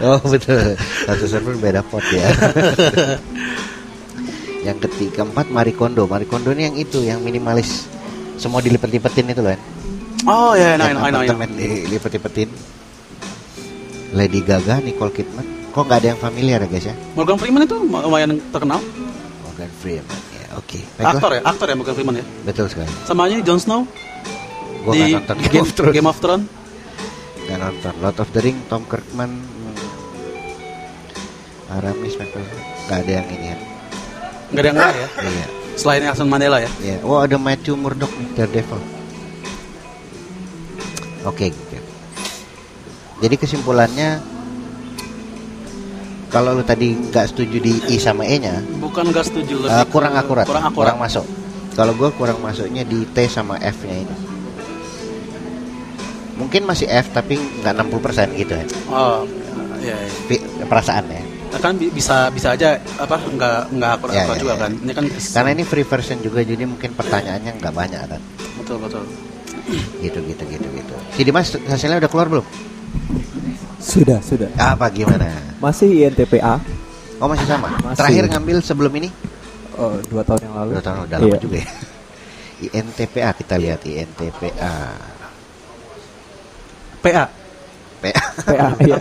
[0.00, 2.24] Oh betul, satu server beda pot ya.
[4.60, 6.04] yang ketiga empat Marie Kondo.
[6.04, 7.88] Marie Kondo ini yang itu, yang minimalis.
[8.36, 9.52] Semua dilipet-lipetin itu loh.
[9.52, 9.60] kan.
[10.28, 11.20] Oh ya, Yang enak, enak, enak.
[11.24, 12.48] apartemen dilipet-lipetin.
[14.10, 15.46] Lady Gaga, Nicole Kidman.
[15.70, 16.94] Kok nggak ada yang familiar ya guys ya?
[17.14, 18.82] Morgan Freeman itu lumayan terkenal.
[19.46, 20.18] Morgan Freeman.
[20.34, 20.78] Ya, oke.
[20.98, 21.14] Baiklah.
[21.14, 22.24] Aktor ya, aktor ya Morgan Freeman ya.
[22.42, 22.90] Betul sekali.
[23.06, 23.86] Sama aja Jon Snow
[24.80, 25.94] Gua di nonton Game Game, of Thrones.
[25.94, 26.46] Game of Thrones.
[27.46, 27.92] Nggak nonton.
[28.02, 29.30] Lord of the Ring, Tom Kirkman.
[29.30, 29.76] Hmm.
[31.70, 32.44] Aramis, Michael.
[32.88, 33.56] Nggak ada yang ini ya.
[34.50, 35.08] Gak ada yang lain ya.
[35.22, 35.46] Iya.
[35.74, 36.70] Selain Nelson Mandela ya.
[36.80, 38.80] Ya, oh ada Matthew Murdock nih, Daredevil.
[41.22, 41.76] Oke, gitu.
[43.20, 44.20] Jadi kesimpulannya
[46.26, 49.90] kalau lu tadi nggak setuju di I sama E-nya, Bukan gak setuju lebih eh, ke-
[49.90, 50.94] kurang akurat, Kurang akurat.
[50.96, 51.26] masuk.
[51.72, 54.16] Kalau gua kurang masuknya di T sama F-nya ini.
[56.34, 58.64] Mungkin masih F tapi nggak 60% gitu ya.
[58.88, 59.28] Oh,
[59.78, 60.10] ya, ya.
[60.26, 61.20] Pi- Perasaan ya.
[61.52, 64.60] Kan bi- bisa bisa aja apa nggak nggak akurat Ya, ya, juga ya.
[64.60, 64.72] kan.
[64.76, 68.20] Ini kan Karena ini free version juga jadi mungkin pertanyaannya nggak banyak kan.
[68.56, 69.02] betul betul.
[69.98, 70.94] Gitu gitu gitu gitu.
[71.10, 72.46] Si Dimas hasilnya udah keluar belum?
[73.76, 74.46] Sudah, sudah.
[74.54, 75.26] Apa gimana?
[75.58, 76.60] Masih INTPA.
[77.18, 77.66] Oh masih sama.
[77.80, 77.96] Masih.
[77.96, 79.08] Terakhir ngambil sebelum ini
[79.74, 80.70] Oh, dua tahun yang lalu.
[80.76, 81.40] Udah tahun udah lama Iya.
[81.40, 81.68] juga ya.
[82.60, 84.72] INTPA kita lihat INTPA.
[87.00, 87.24] PA.
[88.00, 88.22] PA.
[88.42, 88.66] PA.
[88.80, 88.96] Iya.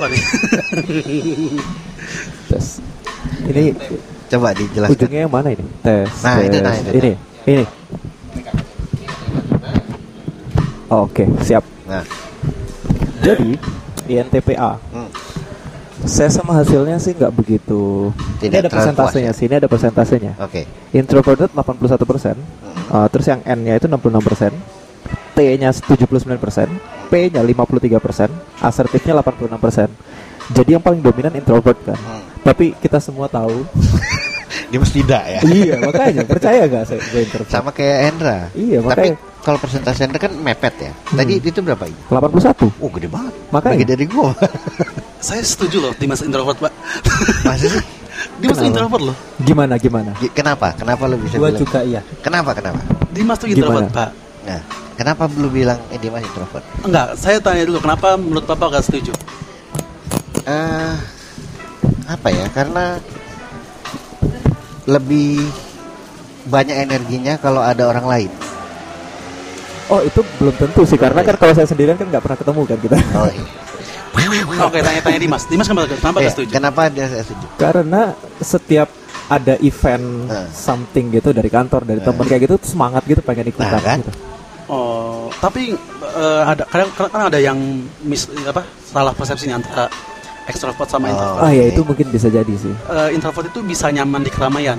[2.49, 2.81] Tes.
[3.45, 3.73] Ini
[4.29, 4.93] Coba dijelaskan.
[4.93, 5.65] ujungnya yang mana ini?
[5.81, 6.09] Tes.
[6.21, 6.45] Nah, tes.
[6.45, 7.11] itu, nah, itu, Ini,
[7.45, 7.65] ini.
[10.89, 11.61] Oh, Oke, siap.
[11.85, 12.01] Nah,
[13.21, 13.53] Jadi
[14.07, 14.71] INTPA.
[14.89, 15.09] hmm,
[16.01, 18.09] Saya sama hasilnya sih nggak begitu.
[18.39, 19.37] Tidak ini ada persentasenya ya?
[19.37, 19.45] sih.
[19.45, 20.33] Ini ada persentasenya.
[20.39, 20.61] oke.
[20.95, 22.35] Introverted 81 persen.
[22.89, 23.05] Hmm.
[23.07, 24.51] terus yang N-nya itu 66 persen.
[25.39, 26.03] T-nya 79
[26.35, 26.67] persen.
[27.07, 27.55] P-nya 53
[27.97, 28.27] persen.
[28.59, 29.87] Asertifnya 86 persen.
[30.49, 31.95] Jadi yang paling dominan introvert kan.
[31.95, 32.19] Hmm.
[32.41, 33.63] Tapi kita semua tahu.
[34.69, 35.39] Dia mesti tidak ya.
[35.47, 37.49] iya makanya percaya gak saya gue introvert?
[37.49, 38.37] Sama kayak Hendra.
[38.51, 39.15] Iya, Tapi makanya.
[39.39, 40.91] kalau persentase Hendra kan mepet ya.
[41.07, 41.47] Tadi Hmm.
[41.47, 41.97] itu berapa ini?
[42.05, 43.33] 81 Oh, gede banget.
[43.49, 43.73] Makanya.
[43.73, 44.29] Bagi dari gua.
[45.19, 46.73] Saya setuju loh Dimas introvert, Pak.
[47.43, 47.83] Masa sih?
[48.37, 48.69] Dimas Kenapa?
[48.69, 49.15] introvert loh.
[49.39, 50.11] Gimana gimana?
[50.15, 50.69] Gi- Kenapa?
[50.73, 51.59] Kenapa lu bisa Gua bilang?
[51.59, 52.01] juga iya.
[52.19, 52.51] Kenapa?
[52.53, 52.79] Kenapa?
[53.09, 53.97] Dimas tuh introvert, Gimana?
[54.05, 54.09] Pak.
[54.45, 54.61] Nah,
[54.99, 56.65] kenapa lu bilang eh dia masih introvert?
[56.83, 59.15] Enggak, saya tanya dulu kenapa menurut Bapak gak setuju?
[60.43, 60.95] eh
[62.05, 62.97] apa ya karena
[64.83, 65.45] lebih
[66.43, 68.31] banyak energinya kalau ada orang lain.
[69.87, 72.77] Oh itu belum tentu sih karena kan kalau saya sendirian kan nggak pernah ketemu kan
[72.79, 72.95] kita.
[73.15, 73.45] Oh, iya.
[74.59, 75.45] Oke, tanya-tanya Dimas.
[75.45, 76.51] Dimas kenapa kenapa nggak setuju?
[76.51, 77.45] Kenapa dia saya setuju?
[77.55, 78.01] Karena
[78.37, 78.89] setiap
[79.29, 80.47] ada event Eh.
[80.49, 83.97] something gitu dari kantor dari teman kayak gitu tuh semangat gitu pengen ikutan Nah, kan?
[84.01, 84.11] gitu.
[84.69, 85.73] Oh, tapi
[86.05, 87.57] eh, ada kadang kadang kan ada yang
[87.99, 89.89] mis apa salah persepsi nih antara
[90.45, 91.11] ekstrovert sama Oh.
[91.11, 91.41] introvert.
[91.41, 92.69] Ah ya itu mungkin bisa jadi sih.
[92.71, 94.77] Eh, introvert itu bisa nyaman di keramaian.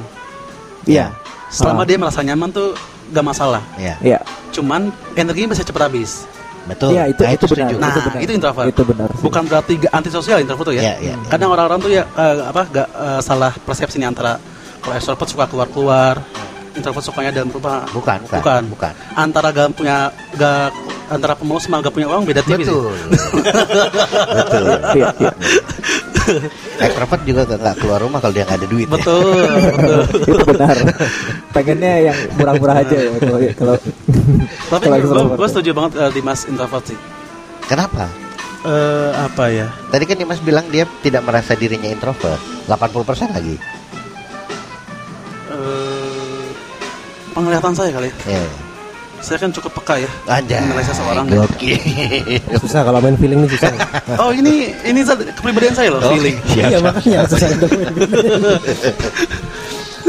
[0.87, 1.11] Iya.
[1.50, 1.87] Selama Ah.
[1.87, 2.79] dia merasa nyaman tuh
[3.11, 3.62] gak masalah.
[3.74, 4.18] Iya, Iya.
[4.50, 6.24] Cuman energinya bisa cepat habis.
[6.61, 6.92] betul.
[6.92, 7.66] Iya itu Nah, itu benar.
[7.66, 7.74] setuju.
[7.74, 8.20] Nah, itu benar.
[8.20, 8.66] itu introvert.
[8.68, 9.09] Itu benar.
[9.11, 9.22] sih.
[9.24, 10.83] Bukan berarti gak antisosial introvert tuh ya.
[10.85, 11.14] Iya, iya.
[11.26, 14.38] Kadang orang-orang tuh ya eh, apa gak eh, salah persepsi nih antara
[14.79, 16.14] kalau extrovert suka keluar-keluar,
[16.80, 17.84] introvert sukanya dalam rumah.
[17.92, 18.62] Bukan, bukan, Bukan.
[18.72, 18.92] bukan.
[19.14, 20.72] Antara gak punya gak
[21.06, 22.64] antara pemalas sama gak punya uang beda tipis.
[22.64, 22.72] ya.
[22.72, 22.94] Betul.
[24.40, 24.64] Betul.
[24.96, 25.32] Iya, iya.
[26.78, 28.86] Extrovert juga gak, nggak keluar rumah kalau dia nggak ada duit.
[28.86, 28.92] ya.
[28.94, 30.00] Betul, betul.
[30.30, 30.76] itu benar.
[31.50, 33.74] Pengennya yang murah-murah aja ya kalau kalau
[34.70, 35.50] Tapi kalau gue, ya.
[35.50, 36.98] setuju banget eh, Dimas introvert sih.
[37.66, 38.06] Kenapa?
[38.60, 39.66] Eh apa ya?
[39.90, 42.38] Tadi kan Dimas bilang dia tidak merasa dirinya introvert.
[42.68, 43.56] 80% lagi.
[45.50, 45.89] Eh
[47.30, 48.10] penglihatan saya kali.
[48.24, 48.42] Ya.
[49.20, 50.08] Saya kan cukup peka ya.
[50.26, 50.64] Ada.
[50.64, 51.24] Menilai seseorang.
[51.28, 51.76] Gokil.
[52.56, 53.68] Susah kalau main feeling nih susah.
[54.22, 56.36] Oh ini ini kepribadian saya loh, Oh, feeling.
[56.50, 56.82] Iya siap.
[56.88, 57.48] makanya susah.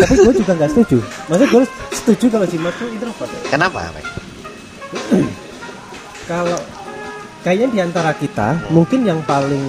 [0.01, 0.97] Tapi gue juga nggak setuju.
[1.27, 3.29] Maksudnya gue setuju kalau Jimat tuh introvert.
[3.29, 3.39] ya.
[3.51, 3.79] Kenapa?
[6.31, 6.59] Kalau
[7.43, 9.61] kayaknya di antara kita mungkin yang paling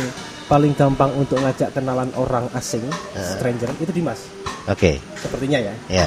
[0.46, 2.84] paling gampang untuk ngajak kenalan orang asing,
[3.16, 4.30] stranger itu Dimas.
[4.70, 5.02] Oke.
[5.18, 5.74] Sepertinya ya.
[5.90, 6.06] Ya.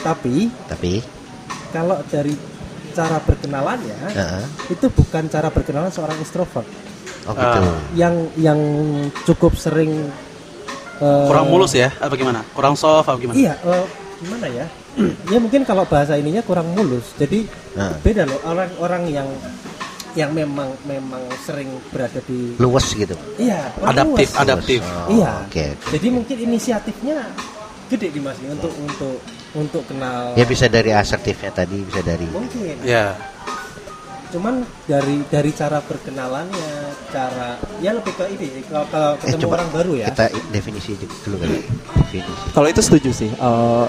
[0.00, 0.92] Tapi Tapi.
[1.70, 2.34] kalau dari
[2.90, 4.42] cara berkenalannya Heeh.
[4.70, 6.66] itu bukan cara berkenalan seorang extrovert
[7.24, 7.60] Oh gitu.
[7.60, 7.76] Ah.
[7.92, 8.56] yang yang
[9.22, 9.92] cukup sering
[10.96, 11.92] eh, Kurang mulus ya?
[11.94, 12.40] Apa gimana?
[12.50, 13.36] Kurang soft apa gimana?
[13.36, 13.84] Iya, eh,
[14.18, 14.66] gimana ya?
[15.32, 17.12] ya mungkin kalau bahasa ininya kurang mulus.
[17.14, 17.44] Jadi
[17.76, 17.94] Nah.
[18.00, 19.28] beda loh orang-orang yang
[20.16, 23.14] yang memang memang sering berada di Luwes gitu.
[23.36, 24.40] iya Adaptif, luas.
[24.40, 24.80] adaptif.
[24.82, 25.32] Oh, Iya.
[25.46, 25.66] Oke.
[25.92, 27.28] Jadi mungkin inisiatifnya
[27.86, 29.20] gede di Mas untuk untuk
[29.54, 30.36] untuk kenal.
[30.36, 32.84] Ya bisa dari asertifnya tadi, bisa dari Mungkin.
[32.84, 33.16] Ya.
[34.28, 36.72] Cuman dari dari cara berkenalannya,
[37.08, 40.06] cara ya lebih ke ini kalau, kalau Eh, ketemu orang baru ya.
[40.12, 41.64] Kita definisi dulu kali.
[42.04, 42.44] Definisi.
[42.52, 43.30] Kalau itu setuju sih.
[43.32, 43.86] Eh,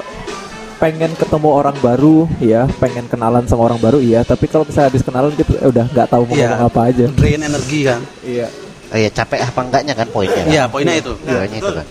[0.80, 4.24] pengen ketemu orang baru, ya, pengen kenalan sama orang baru, iya.
[4.24, 6.56] Tapi kalau misalnya habis kenalan gitu, eh, udah nggak tahu mau Iya.
[6.56, 7.06] ngomong apa aja.
[7.12, 8.00] Drain energi kan?
[8.24, 8.48] Iya.
[8.90, 10.50] Oh ya capek apa enggaknya kan poinnya kan?
[10.56, 11.14] Iya, poinnya itu.
[11.20, 11.88] Poinnya itu kan.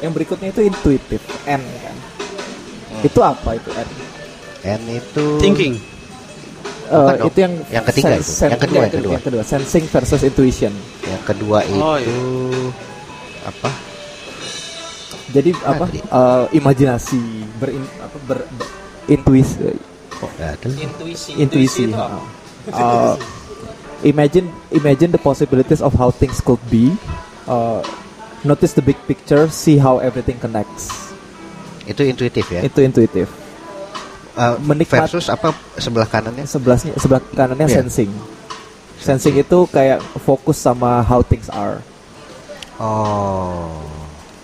[0.00, 1.96] Yang berikutnya itu intuitif, N kan.
[3.02, 3.88] Itu apa itu N?
[4.62, 5.74] N itu Thinking.
[6.86, 7.28] Eh, Bukan dong.
[7.28, 8.32] itu yang Yang ketiga itu.
[8.42, 9.12] Yang kedua, iya, yang kedua.
[9.14, 9.42] yang kedua.
[9.42, 10.74] Sensing versus intuition.
[11.02, 12.16] Yang kedua itu Oh, iya.
[13.46, 13.70] apa?
[15.30, 15.84] Jadi Ah, apa?
[15.86, 15.98] tadi.
[16.02, 17.22] eh, imajinasi,
[17.56, 18.72] berin, apa, ber, ber-
[19.06, 19.62] intuisi,
[20.36, 20.68] Nah, itu.
[20.76, 21.30] Intuisi.
[21.34, 21.82] intuisi.
[21.86, 22.18] itu apa?
[22.68, 23.16] Uh,
[24.02, 26.92] imagine imagine the possibilities of how things could be.
[27.46, 27.80] Uh,
[28.42, 31.09] notice the big picture, see how everything connects.
[31.90, 32.60] Itu intuitif ya.
[32.62, 33.26] Itu intuitif.
[34.32, 36.46] Uh, menikmat- versus apa sebelah kanannya?
[36.46, 37.82] Sebelahnya sebelah kanannya Iya.
[37.82, 38.10] sensing.
[38.96, 41.80] Sensing itu kayak fokus sama how things are,
[42.78, 43.80] Oh.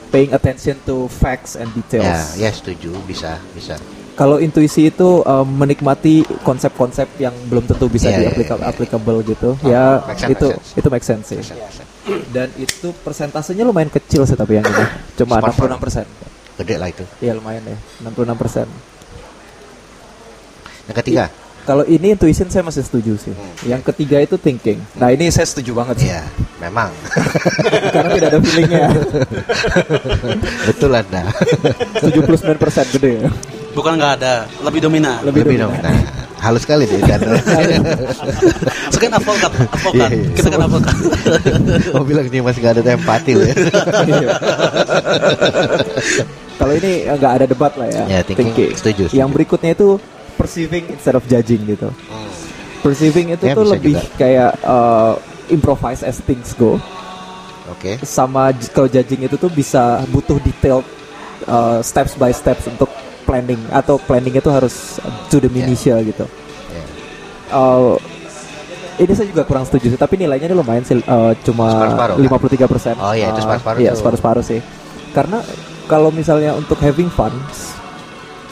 [0.08, 2.24] paying attention to facts and Ya, details.
[2.36, 3.76] ya setuju, bisa, bisa.
[4.12, 8.72] Kalau intuisi itu um, menikmati konsep-konsep yang belum tentu bisa Iya, iya, di-applicable iya, iya.
[8.72, 9.50] applicable gitu.
[9.54, 10.72] Oh, ya make sense, itu make sense.
[10.72, 11.38] itu make sense sih.
[12.32, 14.84] Dan itu persentasenya lumayan kecil sih tapi yang ini.
[15.20, 15.76] Cuma Separuh.
[15.76, 16.08] 66%.
[16.56, 17.04] Gede lah itu.
[17.20, 18.64] Iya lumayan ya, 66%.
[20.86, 21.24] Yang ketiga,
[21.66, 23.34] Kalau ini intuition saya masih setuju sih.
[23.66, 24.78] Yang ketiga itu thinking.
[24.94, 26.10] Nah, ini saya setuju banget sih.
[26.14, 26.22] ya
[26.56, 26.88] memang
[27.94, 28.86] Karena tidak ada feelingnya.
[30.70, 31.22] betul anda.
[32.00, 33.30] 79% gede ya.
[33.76, 35.20] Bukan nggak ada, lebih dominan.
[35.20, 35.84] Lebih Lebih dominan.
[35.84, 35.84] dong.
[35.84, 35.98] Nah,
[36.40, 37.20] halus sekali deh dan.
[38.94, 39.52] Sekian advokat.
[39.92, 40.28] Iya, iya.
[40.32, 40.96] Kita kan advokat.
[41.92, 43.56] Mau bilang dia masih gak ada empati loh ya.
[44.08, 44.28] Iya.
[46.56, 48.02] Kalau ini nggak ada debat lah ya.
[48.08, 49.04] Ya, thinking, setuju, setuju.
[49.12, 50.00] Yang berikutnya itu
[50.36, 51.88] perceiving instead of judging gitu.
[52.80, 54.14] Perceiving itu Ya, tuh lebih juga.
[54.16, 55.18] kayak uh,
[55.48, 56.78] improvise as things go.
[57.68, 57.98] Oke.
[58.00, 60.86] Sama j- kalau judging itu tuh bisa butuh detailed
[61.44, 62.86] uh, steps by steps untuk
[63.24, 66.30] planning atau planning itu harus to the minutia gitu.
[66.68, 66.84] Ya.
[67.50, 67.98] Uh,
[68.96, 72.16] ini saya juga kurang setuju sih, tapi nilainya ini lumayan sih, uh, cuma Separuh-separuh,
[72.62, 72.94] 53 persen.
[72.96, 74.60] Oh iya, itu separuh-separuh Iya, separuh-separuh sih.
[75.10, 75.42] Karena
[75.84, 77.34] kalau misalnya untuk having fun,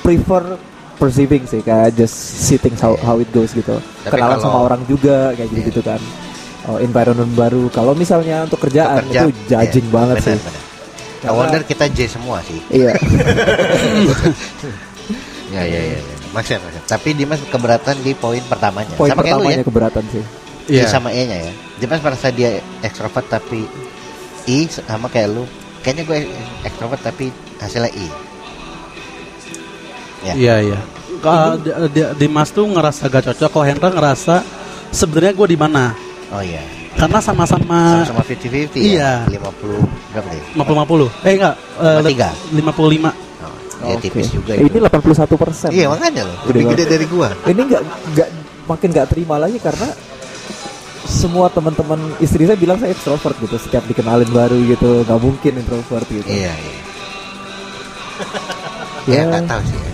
[0.02, 0.58] prefer
[0.94, 3.76] perceiving sih, kayak just see things how, how it goes gitu.
[4.02, 6.00] Tapi Kenalan kalau- sama orang juga, kayak gitu gitu kan.
[6.64, 7.68] Oh, environment baru.
[7.68, 10.38] Kalau misalnya untuk kerjaan, Kerja, itu judging ya, banget benar, sih.
[10.40, 10.62] benar.
[11.24, 12.60] I wonder kita J semua sih.
[12.68, 12.92] Iya.
[15.52, 15.94] Ya ya ya.
[15.94, 16.14] ya.
[16.32, 16.82] Maksud, maksud.
[16.84, 18.90] Tapi Dimas keberatan di poin pertamanya.
[18.96, 19.64] Poin sama kayak lu pertamanya ya.
[19.64, 20.24] keberatan sih.
[20.64, 20.84] Iya Iya.
[20.88, 21.52] sama E-nya ya.
[21.76, 23.68] Dimas merasa dia ekstrovert tapi
[24.46, 25.44] I sama kayak lu.
[25.80, 26.18] Kayaknya gue
[26.64, 27.28] ekstrovert tapi
[27.60, 28.08] hasilnya I.
[30.24, 30.34] Ya.
[30.34, 30.78] Iya iya.
[31.20, 34.40] Kalau di, di- Dimas tuh ngerasa gak cocok, kalau Hendra ngerasa
[34.88, 35.92] sebenarnya gue di mana?
[36.30, 36.60] Oh iya.
[36.94, 39.26] Karena sama-sama Sama-sama 50-50 Iya.
[39.26, 39.30] ya.
[39.30, 40.42] 50 berapa deh?
[40.54, 41.08] 50-50.
[41.22, 42.30] Eh enggak, eh, 53.
[42.54, 43.12] 55.
[43.84, 44.34] Oh, ya tipis Oke.
[44.34, 44.78] juga Ini itu.
[44.80, 45.68] 81 persen.
[45.68, 47.28] Iya makanya loh, lebih gede dari gua.
[47.44, 47.82] Ini nggak
[48.14, 48.28] nggak
[48.64, 49.88] makin nggak terima lagi karena
[51.04, 56.06] semua teman-teman istri saya bilang saya extrovert gitu setiap dikenalin baru gitu nggak mungkin introvert
[56.06, 56.74] gitu Iya iya.
[59.04, 59.14] Ya.
[59.14, 59.76] Ya nggak tahu sih.
[59.76, 59.92] ya.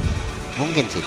[0.61, 1.03] Mungkin sih.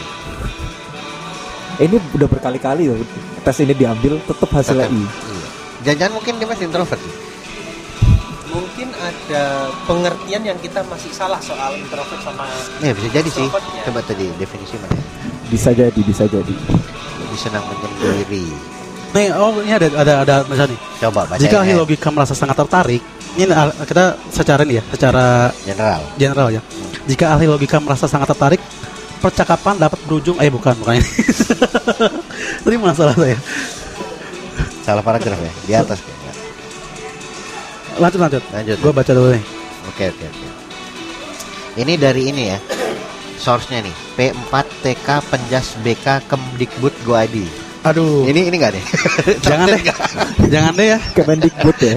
[1.76, 2.98] ini udah berkali-kali loh
[3.42, 5.48] tes ini diambil tetap hasilnya Tetap, I Iya.
[5.84, 6.98] Jangan-jangan mungkin dia masih introvert.
[6.98, 7.14] sih.
[8.48, 9.44] Mungkin ada
[9.84, 12.46] pengertian yang kita masih salah soal introvert sama
[12.80, 13.50] Ya bisa jadi sih.
[13.50, 13.84] Ya.
[13.84, 14.94] Coba tadi definisi mana?
[15.50, 16.50] bisa jadi bisa jadi
[17.20, 18.46] Lebih senang menyendiri.
[19.14, 20.80] Nih, oh ini ada ada ada misalnya nih.
[21.00, 21.38] Coba baca.
[21.38, 23.02] Jika ahli logika merasa sangat tertarik,
[23.36, 25.26] ini al- kita secara ini ya, secara
[25.62, 26.02] General.
[26.16, 26.62] general ya.
[27.04, 28.62] Jika ahli logika merasa sangat tertarik,
[29.24, 31.10] percakapan dapat berujung eh bukan bukan ini.
[32.68, 33.40] Tadi masalah saya.
[34.84, 35.54] Salah paragraf ya.
[35.64, 36.04] Di atas.
[37.96, 38.44] Lanjut lanjut.
[38.52, 38.78] Lanjut.
[38.84, 39.44] Gue baca dulu nih.
[39.88, 40.48] Oke oke oke.
[41.80, 42.60] Ini dari ini ya.
[43.40, 43.96] Source-nya nih.
[44.20, 47.48] P4TK Penjas BK Kemdikbud Goadi.
[47.88, 48.28] Aduh.
[48.28, 48.86] Ini ini enggak deh.
[49.48, 49.82] jangan deh.
[50.52, 51.00] jangan deh ya.
[51.16, 51.96] Kemendikbud ya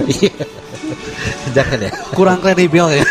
[1.55, 1.91] Jangan ya.
[2.13, 3.03] Kurang kredibel ya.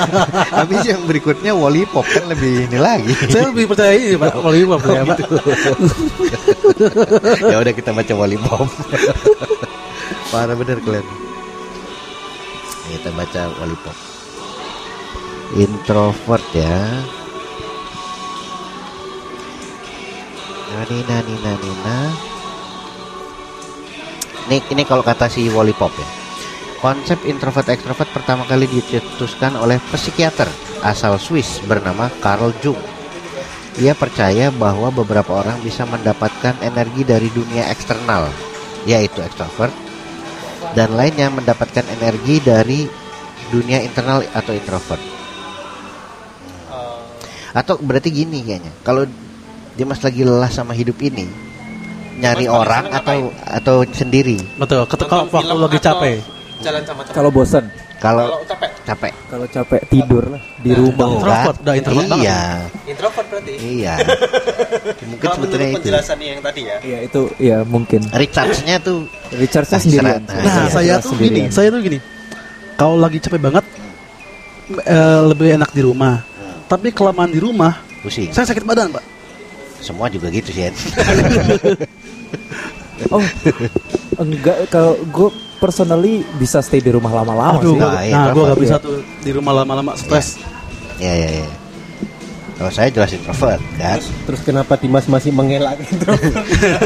[0.60, 3.12] Habis yang berikutnya Wallipop kan lebih ini lagi.
[3.28, 5.18] saya lebih percaya ini Pak Wallipop ya, Pak.
[7.52, 8.68] ya udah kita baca Wallipop.
[10.32, 11.06] Parah bener kalian.
[12.90, 13.96] Kita baca Wallipop.
[15.54, 16.78] Introvert ya.
[20.74, 21.98] Nani nani nani na.
[24.44, 26.23] Ini ini kalau kata si Wallipop ya.
[26.84, 30.44] Konsep introvert ekstrovert pertama kali dicetuskan oleh psikiater
[30.84, 32.76] asal Swiss bernama Carl Jung.
[33.80, 38.28] Ia percaya bahwa beberapa orang bisa mendapatkan energi dari dunia eksternal,
[38.84, 39.72] yaitu extrovert,
[40.76, 42.84] dan lainnya mendapatkan energi dari
[43.48, 45.00] dunia internal atau introvert.
[47.56, 49.08] Atau berarti gini kayaknya, kalau
[49.72, 51.24] Dimas lagi lelah sama hidup ini,
[52.20, 54.36] nyari paling orang atau atau sendiri.
[54.60, 56.33] Betul, ketika waktu lagi atau capek.
[56.60, 57.14] Jalan sama teman.
[57.14, 57.64] kalau bosan
[57.96, 61.62] Kalau Kalau capek, capek, kalau capek tidur lah di rumah Tuh, Introvert, kan?
[61.64, 62.20] udah introvert banget.
[62.20, 62.40] Iya,
[62.84, 63.54] introvert berarti.
[63.56, 63.94] iya.
[65.08, 65.76] Mungkin Kalau sebetulnya itu.
[65.80, 66.76] penjelasannya yang tadi ya.
[66.78, 68.98] Iya itu ya mungkin Recharge-nya tuh
[69.32, 70.20] Richardnya Ah, sendirian.
[70.22, 71.32] Nah, Iya, saya tuh sendirian.
[71.40, 71.98] gini, saya tuh gini.
[72.74, 73.64] Kalau lagi capek banget
[74.84, 76.20] eh, lebih enak di rumah.
[76.64, 78.28] Tapi kelamaan di rumah, pusing.
[78.30, 79.04] saya sakit badan, Pak.
[79.78, 80.68] Semua juga gitu sih.
[83.10, 83.20] Oh
[84.16, 85.28] enggak kalau gue
[85.64, 88.84] personally bisa stay di rumah lama-lama Aduh, sih Nah, iya, nah, gue gak bisa iya.
[88.84, 90.36] tuh di rumah lama-lama stres.
[90.96, 91.48] Ya ya ya.
[92.54, 93.98] Kalau saya jelas introvert kan.
[93.98, 96.38] Terus kenapa Dimas masih mengelak introvert?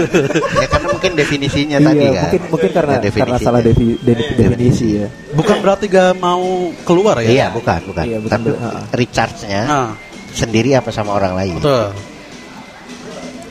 [0.62, 2.14] ya karena mungkin definisinya iya tadi kan.
[2.22, 6.40] mungkin mungkin karena Ya, karena salah defi- de- definisi ya Bukan berarti gak mau
[6.86, 7.28] keluar ya?
[7.28, 8.04] Iya bukan bukan.
[8.06, 8.80] Iya, bukan, Tapi ha-ha.
[8.90, 9.88] recharge-nya Nah,
[10.30, 11.58] sendiri apa sama orang lain.
[11.58, 11.92] betul.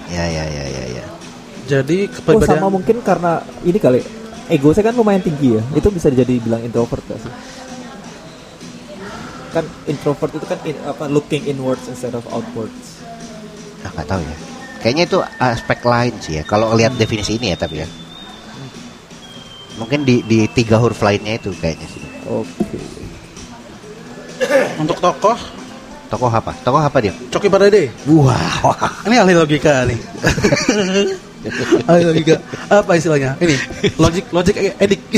[0.07, 1.05] Ya ya ya ya ya.
[1.67, 3.99] Jadi oh kepribadian sama mungkin karena ini kali
[4.47, 7.33] ego saya kan lumayan tinggi ya itu bisa jadi bilang introvert gak sih
[9.51, 12.99] kan introvert itu kan in- apa looking inwards instead of outwards
[13.77, 14.36] Nah, nggak tahu ya.
[14.81, 16.43] Kayaknya itu aspek lain sih ya.
[16.43, 17.88] Kalau lihat definisi ini ya tapi ya.
[19.77, 22.03] Mungkin di di tiga huruf lainnya itu kayaknya sih.
[22.27, 22.77] oke
[24.81, 25.38] untuk tokoh
[26.07, 26.55] Tokoh apa?
[26.63, 27.11] Tokoh apa dia?
[27.28, 27.91] Coki Pardede.
[28.07, 29.99] Wah, Ini ahli logika nih.
[31.89, 32.36] ahli logika.
[32.68, 33.36] Apa istilahnya?
[33.38, 33.56] Ini
[33.95, 35.02] logik logik edik.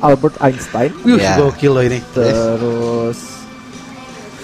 [0.00, 1.36] Albert Einstein Wih, Ya.
[1.36, 2.00] gokil loh ini.
[2.10, 3.18] terus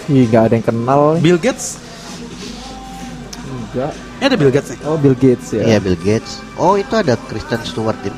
[0.07, 1.03] Ih, nggak ada yang kenal.
[1.19, 1.81] Bill Gates.
[3.43, 4.81] enggak Ini ada Bill Gates nih.
[4.85, 6.39] oh Bill Gates ya Iya Bill Gates.
[6.57, 8.15] Oh itu ada Kristen Stewart Dim.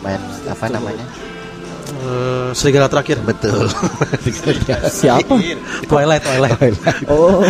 [0.00, 1.06] Main apa namanya?
[2.02, 3.22] Eh, serigala terakhir.
[3.22, 3.70] Betul.
[4.90, 5.38] siapa
[5.86, 6.74] Twilight, Twilight.
[7.06, 7.46] oh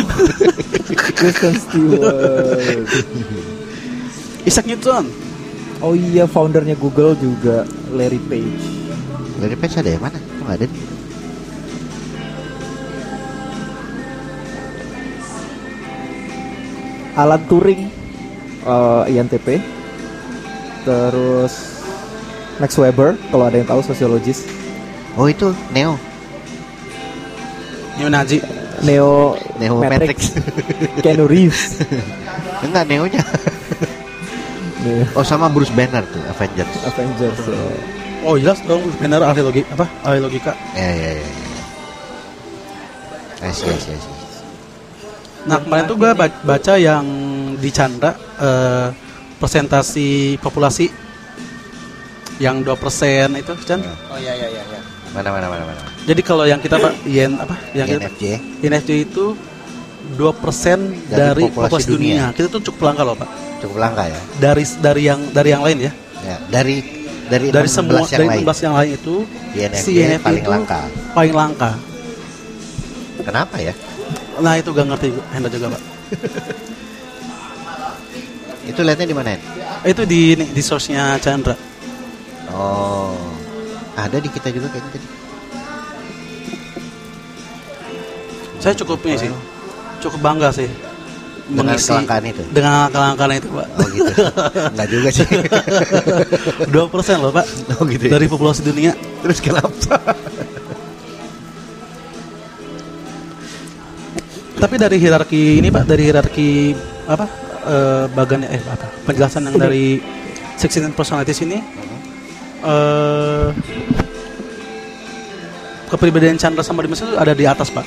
[1.16, 2.84] Kristen Stewart
[4.44, 5.08] Isaac Newton.
[5.80, 7.64] oh iya foundernya Google juga
[7.96, 8.64] Larry Page
[9.40, 10.18] Dari Page ada yang mana?
[10.20, 10.64] Kok ada?
[10.68, 10.84] nih?
[17.16, 17.82] Alan Turing
[18.68, 19.48] eh, INTP
[20.84, 21.71] terus
[22.62, 24.46] Max Weber kalau ada yang tahu sosiologis
[25.18, 25.98] Oh itu Neo.
[28.00, 28.38] Neo Nazi.
[28.86, 30.32] Neo Neo Matrix.
[31.04, 31.82] Keanu Reeves
[32.64, 33.20] Enggak Neonya.
[34.86, 36.70] Neo Oh sama Bruce Banner tuh Avengers.
[36.86, 37.62] Avengers ya.
[38.22, 39.86] Oh jelas dong, benar ahli logika apa?
[40.06, 40.54] Ahli logika.
[40.78, 41.26] Ya ya ya.
[43.50, 43.98] See, I see.
[45.50, 46.10] Nah kemarin tuh gue
[46.46, 47.02] baca yang
[47.58, 48.94] di Chandra eh,
[49.42, 51.01] presentasi populasi
[52.40, 52.72] yang 2%
[53.36, 53.80] itu Chan.
[54.08, 54.62] Oh iya iya iya.
[54.64, 54.80] iya.
[55.12, 55.80] Mana mana mana mana.
[56.08, 57.56] Jadi kalau yang kita pak yen apa?
[57.76, 58.24] Yang kita, INFJ.
[58.64, 59.24] INFJ itu
[60.16, 62.32] 2% dari, populasi, populasi dunia.
[62.32, 62.36] dunia.
[62.36, 63.28] Kita tuh cukup langka loh, Pak.
[63.62, 64.20] cukup langka ya.
[64.42, 65.92] Dari dari yang dari yang lain ya.
[66.22, 66.76] Ya, dari
[67.30, 68.44] dari, Dari 16 semua yang dari lain.
[68.44, 69.14] 16 yang lain itu
[69.56, 70.80] INFJ si INFJ paling itu langka.
[71.14, 71.70] Paling langka.
[73.22, 73.74] Kenapa ya?
[74.42, 75.82] Nah, itu gak ngerti Hendra juga, Pak.
[78.62, 79.34] Itu lihatnya di mana?
[79.34, 79.42] Hen?
[79.82, 81.58] Itu di ini, di source-nya Chandra.
[82.52, 83.16] Oh.
[83.92, 85.08] Ada di kita juga kayaknya tadi.
[88.58, 89.30] Saya cukup ini sih.
[90.00, 90.68] Cukup bangga sih.
[91.42, 92.42] Dengan mengisi- kelangkaan itu?
[92.54, 93.66] Dengan kelangkaan itu, Pak.
[93.74, 94.12] Oh gitu.
[94.72, 95.26] Enggak juga sih.
[96.72, 97.46] 2% loh, Pak.
[97.76, 98.04] Oh gitu.
[98.06, 98.12] ya?
[98.14, 98.92] Dari populasi dunia.
[99.20, 99.98] Terus kenapa?
[104.62, 106.70] Tapi dari hierarki ini Pak, dari hierarki
[107.10, 107.26] apa
[107.62, 109.98] eh bagian eh apa penjelasan yang dari
[110.54, 111.58] 16 personalities ini
[112.62, 113.46] eh
[115.90, 117.84] kepribadian Chandra sama Dimas itu ada di atas Pak.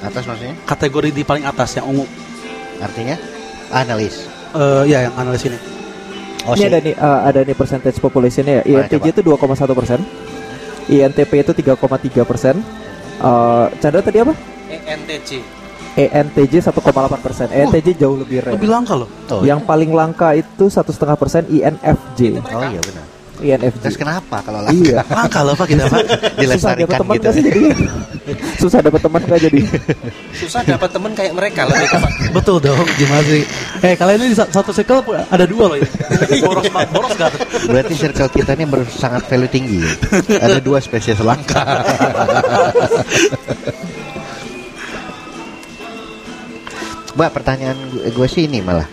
[0.00, 0.54] Atas maksudnya?
[0.64, 2.06] Kategori di paling atas yang ungu.
[2.80, 3.18] Artinya
[3.74, 4.24] analis.
[4.54, 5.58] Eh ya yang analis ini.
[6.48, 6.68] Oh, Ini sih.
[6.70, 8.80] ada nih uh, ada nih percentage population-nya ya.
[8.88, 10.00] INTJ itu 2,1 persen,
[10.88, 12.54] INTP itu 3,3 persen.
[13.20, 14.32] Uh, Chandra tadi apa?
[14.72, 15.44] ENTJ.
[15.98, 16.72] ENTJ 1,8
[17.20, 17.46] persen.
[17.52, 18.56] ENTJ jauh lebih rare.
[18.56, 19.10] Lebih langka loh.
[19.28, 22.40] Oh, Yang paling langka itu satu setengah persen INFJ.
[22.40, 23.17] oh iya benar.
[23.40, 23.80] INFJ.
[23.84, 24.82] Terus kenapa kalau langka?
[24.82, 25.00] Iya.
[25.06, 25.98] Langka loh Pak kita Pak.
[26.08, 27.22] Susah dapat Dilestarikan teman gitu.
[27.22, 27.62] nggak sih jadi?
[28.58, 29.60] Susah dapat teman nggak jadi?
[30.34, 31.98] Susah dapat temen kayak mereka lebih ke
[32.36, 33.42] Betul dong, gimana sih?
[33.84, 35.88] Eh kalian ini satu circle ada dua loh ini.
[36.44, 37.32] Boros Pak, boros gak?
[37.66, 39.78] Berarti circle kita ini sangat value tinggi.
[39.82, 40.44] ya?
[40.44, 41.64] Ada dua spesies langka.
[47.18, 48.86] Mbak, pertanyaan gue, gue sih ini malah.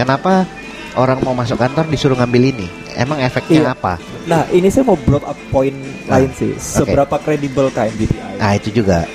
[0.00, 0.48] Kenapa
[0.96, 2.81] orang mau masuk kantor disuruh ngambil ini?
[2.94, 3.72] Emang efeknya Iya.
[3.72, 3.94] apa?
[4.24, 5.74] Nah, ini saya mau blow up point
[6.06, 6.52] Nah, lain sih.
[6.56, 8.36] Seberapa kredibel KMBTI?
[8.36, 9.08] Nah, itu juga.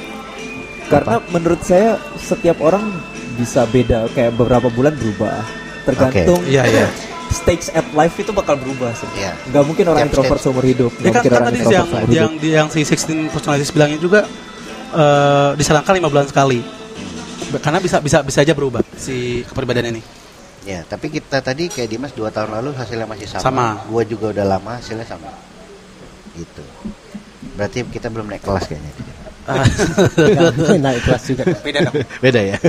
[0.88, 2.84] Karena menurut saya setiap orang
[3.36, 5.44] bisa beda kayak beberapa bulan berubah.
[5.84, 6.88] Tergantung Iya, iya.
[7.28, 9.08] stakes at life itu bakal berubah sih.
[9.14, 9.36] Iya.
[9.52, 10.46] Nggak mungkin orang Tiap introvert stage.
[10.48, 10.92] seumur hidup.
[10.98, 14.24] Ya kan, kan tadi yang yang yang si 16 personalities bilangnya juga
[14.96, 16.64] eh disarankan lima bulan sekali.
[17.60, 20.02] Karena bisa bisa bisa aja berubah si kepribadian ini.
[20.68, 23.44] Ya, tapi kita tadi kayak Dimas dua tahun lalu hasilnya masih sama.
[23.48, 23.68] Sama.
[23.88, 25.32] Gue juga udah lama hasilnya sama.
[26.36, 26.60] Gitu.
[27.56, 28.92] Berarti kita belum naik kelas kayaknya.
[30.84, 31.96] naik kelas juga beda dong.
[32.20, 32.60] Beda ya.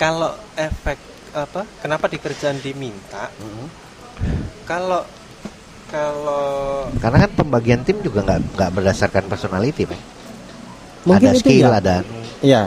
[0.00, 0.96] Kalau efek
[1.36, 1.68] apa?
[1.84, 3.28] Kenapa di kerjaan diminta?
[4.64, 5.04] Kalau
[5.92, 10.00] kalau Karena kan pembagian tim juga nggak nggak berdasarkan personality, Pak.
[11.04, 11.80] Mungkin ada itu skill, ya.
[11.84, 11.96] ada
[12.40, 12.62] Iya.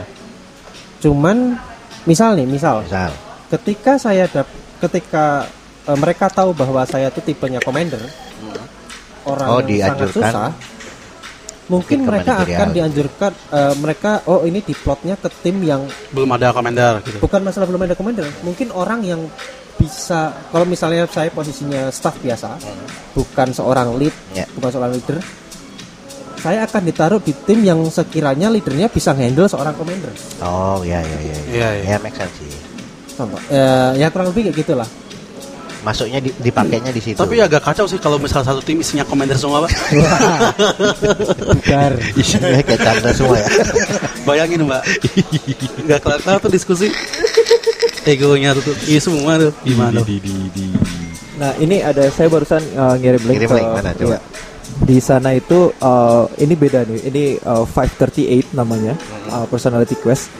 [1.02, 1.58] Cuman
[2.06, 3.10] misal nih, misal misal.
[3.54, 4.48] Ketika saya dap
[4.82, 5.46] ketika
[5.86, 8.02] eh, mereka tahu bahwa saya itu tipenya commander,
[9.24, 10.50] orang Oh, sangat susah,
[11.64, 17.00] mungkin mereka akan dianjurkan eh, mereka oh ini diplotnya ke tim yang Belum ada komentar
[17.00, 17.22] gitu.
[17.22, 19.20] bukan masalah belum ada commander, mungkin orang yang
[19.74, 22.62] bisa kalau misalnya saya posisinya staff biasa,
[23.10, 24.46] bukan seorang lead, Ya.
[24.54, 25.18] bukan seorang leader,
[26.38, 30.12] saya akan ditaruh di tim yang sekiranya leadernya bisa handle seorang commander.
[30.38, 31.36] Oh, ya ya ya.
[31.50, 31.90] Iya, iya.
[31.90, 32.52] Ya make sense sih.
[33.14, 34.88] Contoh, eh, ya kurang lebih kayak gitulah.
[35.84, 37.20] Masuknya di, dipakainya di situ.
[37.20, 39.70] Tapi agak kacau sih kalau misalnya satu tim isinya komentar semua, Pak.
[41.44, 41.92] Bugar.
[42.20, 43.48] isinya kayak Chandra semua ya.
[44.26, 44.82] Bayangin, Mbak.
[45.84, 46.88] Enggak kelar-kelar tuh diskusi.
[48.08, 49.52] Egonya tuh, iya semua tuh.
[49.60, 50.00] Gimana?
[51.36, 54.16] Nah, ini ada saya barusan uh, ngirim link Ngirim ke link mana, coba?
[54.16, 54.18] iya.
[54.88, 57.00] Di sana itu uh, ini beda nih.
[57.12, 58.96] Ini uh, 538 namanya
[59.28, 60.32] uh, personality quest.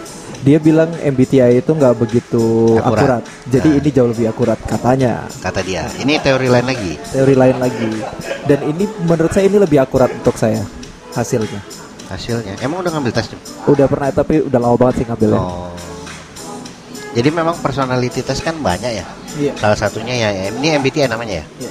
[0.44, 3.00] Dia bilang MBTI itu nggak begitu Akurat.
[3.00, 3.22] akurat.
[3.48, 3.78] Jadi Nah.
[3.80, 5.24] ini jauh lebih akurat katanya.
[5.40, 5.88] Kata dia.
[5.96, 6.92] Ini teori lain lagi.
[7.00, 7.90] Teori lain lagi.
[8.44, 10.60] Dan ini menurut saya ini lebih akurat untuk saya
[11.16, 11.64] hasilnya.
[12.12, 12.60] Hasilnya.
[12.60, 13.32] Emang udah ngambil tes?
[13.64, 15.40] Udah pernah tapi udah lama banget sih ngambilnya.
[15.40, 15.72] Oh.
[17.14, 19.06] Jadi memang personality test kan banyak ya.
[19.40, 19.52] Iya.
[19.56, 21.44] Salah satunya ya ini MBTI namanya ya.
[21.56, 21.70] Iya.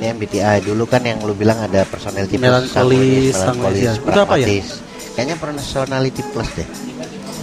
[0.00, 3.92] Ini MBTI dulu kan yang lu bilang ada personality plus, Melankolis, sanguinis, ya.
[3.92, 4.46] Itu apa ya?
[4.48, 4.66] pragmatis.
[5.12, 6.68] Kayaknya personality plus deh.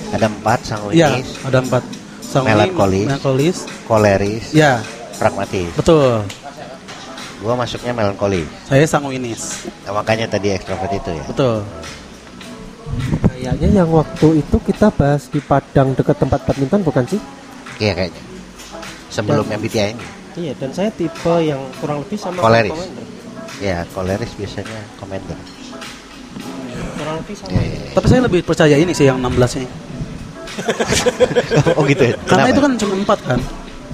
[0.08, 1.84] Ada empat Iya, sanguinis, ada empat.
[2.20, 3.06] Sanguini, Melankolis.
[3.08, 3.58] melankolis.
[3.84, 4.84] koleris, Ya,
[5.16, 5.72] pragmatis.
[5.74, 6.24] betul.
[7.38, 8.48] Gua masuknya melankolis.
[8.66, 9.70] Saya sanguinis.
[9.86, 11.24] Nah, makanya tadi ekstrovert itu ya.
[11.24, 11.64] Betul.
[13.30, 17.20] Kayaknya yang waktu itu kita bahas di Padang dekat tempat badminton bukan sih?
[17.78, 18.24] Iya kayaknya.
[19.08, 20.06] Sebelum MBTI ini.
[20.38, 22.70] Iya, dan saya tipe yang kurang lebih sama Koleris.
[22.70, 23.06] Commander.
[23.58, 25.38] Ya, koleris biasanya commander.
[26.98, 27.50] Kurang lebih sama.
[27.54, 27.92] Iya, iya, iya.
[27.96, 29.68] Tapi saya lebih percaya ini sih yang 16 ini.
[31.78, 32.16] Oh gitu ya.
[32.24, 32.52] Karena Kenapa?
[32.52, 33.40] itu kan cuma 4 kan.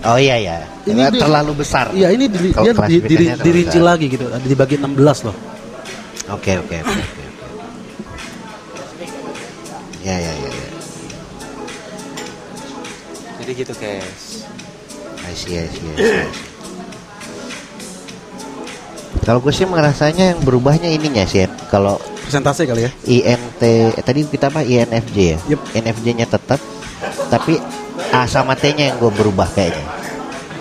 [0.04, 0.58] Oh iya ya.
[0.84, 1.88] Ini dia- terlalu besar.
[1.96, 3.88] Iya, ini di, Kalau dia di, terlalu dirinci besar.
[3.88, 4.26] lagi gitu.
[4.44, 5.36] Dibagi 16 loh.
[6.32, 7.24] Oke oke oke oke.
[7.24, 7.24] oke.
[10.04, 10.68] Ya ya ya ya.
[13.40, 14.44] Jadi gitu, guys.
[15.24, 16.28] I see, I see, I see.
[19.24, 21.48] Kalau gue sih merasanya yang berubahnya ininya sih.
[21.68, 22.92] Kalau Presentasi kali ya.
[23.06, 25.38] INT eh, tadi kita apa INFJ ya?
[25.50, 25.60] Yep.
[25.76, 26.60] INFJ-nya tetap,
[27.28, 27.60] tapi
[28.10, 29.86] A sama T-nya yang gue berubah kayaknya.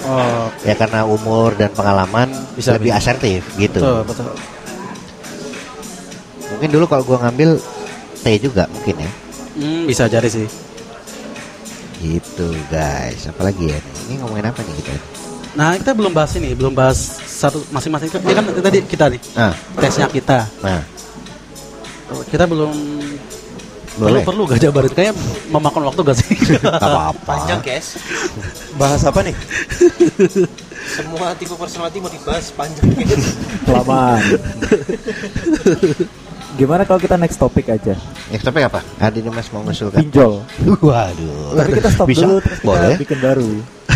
[0.02, 2.98] Oh, Ya karena umur dan pengalaman Bisa, lebih bisa.
[2.98, 3.78] asertif gitu.
[3.78, 4.30] betul, betul.
[6.52, 7.50] Mungkin dulu kalau gue ngambil
[8.18, 9.10] T juga mungkin ya.
[9.54, 10.48] Hmm, bisa jadi sih.
[12.02, 13.30] Gitu guys.
[13.30, 13.78] Apalagi ya?
[13.78, 13.94] nih?
[14.02, 14.92] Ini ngomongin apa nih kita?
[15.52, 18.08] Nah, kita belum bahas ini, belum bahas satu masing-masing.
[18.10, 20.48] Ini kan tadi kita nih, Nah, tesnya kita.
[20.60, 20.80] nah.
[22.28, 22.72] Kita belum
[23.92, 24.24] Boleh.
[24.24, 25.14] perlu perlu gak jabarin kayak
[25.52, 26.32] memakan waktu gak sih?
[26.64, 27.22] Gak apa-apa.
[27.28, 28.00] Panjang, guys.
[28.80, 29.36] Bahas apa nih?
[30.82, 32.88] Semua tipe personality mau dibahas panjang.
[33.68, 34.20] Kelamaan.
[36.52, 37.96] Gimana kalau kita next topik aja?
[38.28, 38.84] Next topik apa?
[39.00, 40.04] Adi Dimas mau ngusulkan.
[40.04, 40.44] Pinjol.
[40.84, 41.56] Waduh.
[41.56, 42.28] Tapi kita stop Bisa?
[42.28, 42.96] dulu terus kita Boleh.
[43.00, 43.48] bikin baru.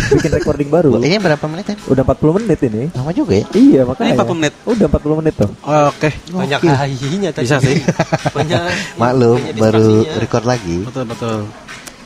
[0.07, 0.95] Bikin recording baru.
[0.97, 1.75] Ini berapa menit ya?
[1.87, 2.83] Udah 40 menit ini.
[2.93, 3.45] Lama juga ya?
[3.51, 4.13] Iya, makanya.
[4.13, 4.53] Ini 40 menit.
[4.63, 5.51] Udah 40 menit tuh.
[5.61, 6.69] Oke, Banyak Oke.
[6.69, 7.43] AI-nya tadi.
[7.43, 7.77] Bisa sih.
[8.37, 8.61] Banyak.
[8.95, 9.87] Maklum, banyak baru
[10.17, 10.77] record lagi.
[10.83, 11.37] betul betul.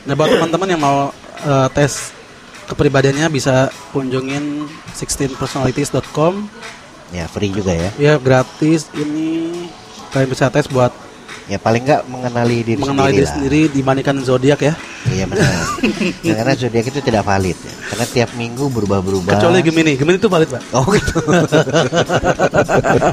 [0.02, 0.98] Nah, buat teman-teman yang mau
[1.40, 2.10] eh, tes
[2.66, 6.48] kepribadiannya bisa kunjungin 16personalities.com
[7.12, 7.90] Ya, free juga ya.
[8.00, 9.52] ya gratis ini
[10.08, 10.88] kalian bisa tes buat
[11.52, 13.28] Ya paling nggak mengenali diri mengenali sendiri diri lah.
[13.36, 14.72] sendiri dibandingkan zodiak ya
[15.04, 15.52] Iya benar.
[16.24, 17.74] Ya, karena zodiak itu tidak valid ya.
[17.92, 19.36] Karena tiap minggu berubah-berubah.
[19.36, 21.20] kecuali Gemini Gemini itu valid pak Oh gitu.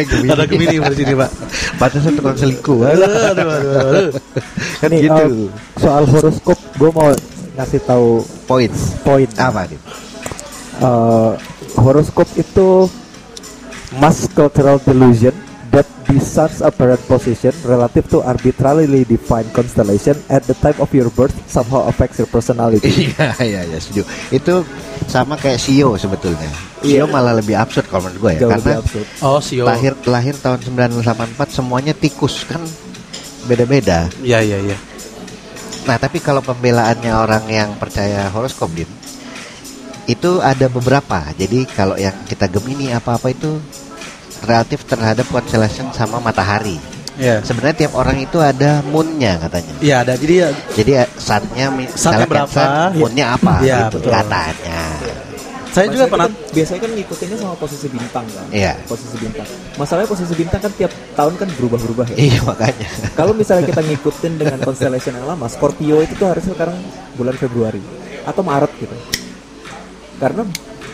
[0.00, 0.28] Gemini.
[0.30, 1.30] ada Gemini di sini pak
[1.76, 2.78] Pantesan tukang selingkuh.
[2.80, 4.10] aduh, aduh, aduh, aduh.
[4.80, 5.20] kan Nih, gitu.
[5.20, 5.30] eh,
[5.76, 7.08] soal horoskop, gue mau
[7.56, 8.96] ngasih tahu Points.
[9.02, 9.28] poin.
[9.36, 9.78] Apa nih?
[10.80, 11.32] Eh,
[11.76, 12.88] horoskop itu
[13.92, 15.34] mass cultural delusion
[16.10, 21.32] the sun's apparent position relative to arbitrarily defined constellation at the time of your birth
[21.46, 22.90] somehow affects your personality.
[23.14, 24.02] Iya iya iya setuju.
[24.34, 24.66] Itu
[25.06, 26.50] sama kayak Sio sebetulnya.
[26.82, 28.40] Sio malah lebih absurd kalau menurut gue ya.
[28.42, 29.06] Jauh karena lebih absurd.
[29.22, 32.60] oh sio lahir lahir tahun 1984 semuanya tikus kan
[33.46, 34.10] beda-beda.
[34.26, 34.76] ya ya ya
[35.88, 38.86] Nah, tapi kalau pembelaannya orang yang percaya horoskop Dim,
[40.04, 41.24] itu ada beberapa.
[41.34, 43.56] Jadi kalau yang kita Gemini apa-apa itu
[44.42, 46.76] relatif terhadap constellation sama matahari.
[47.16, 49.74] ya Sebenarnya tiap orang itu ada moonnya katanya.
[49.78, 52.48] ya ada jadi ya Jadi eh, sunnya Sunnya misalnya berapa?
[52.48, 54.12] Cancer, moonnya apa Iya, gitu betul.
[54.12, 54.80] katanya.
[55.70, 58.46] saya juga pernah biasanya kan ngikutinnya sama posisi bintang kan.
[58.50, 58.74] Iya.
[58.90, 59.46] Posisi bintang.
[59.78, 62.16] Masalahnya posisi bintang kan tiap tahun kan berubah-berubah ya.
[62.18, 62.88] Iya makanya.
[63.14, 66.74] Kalau misalnya kita ngikutin dengan constellation yang lama, Scorpio itu tuh harusnya sekarang
[67.14, 67.78] bulan Februari
[68.26, 68.96] atau Maret gitu.
[70.18, 70.42] Karena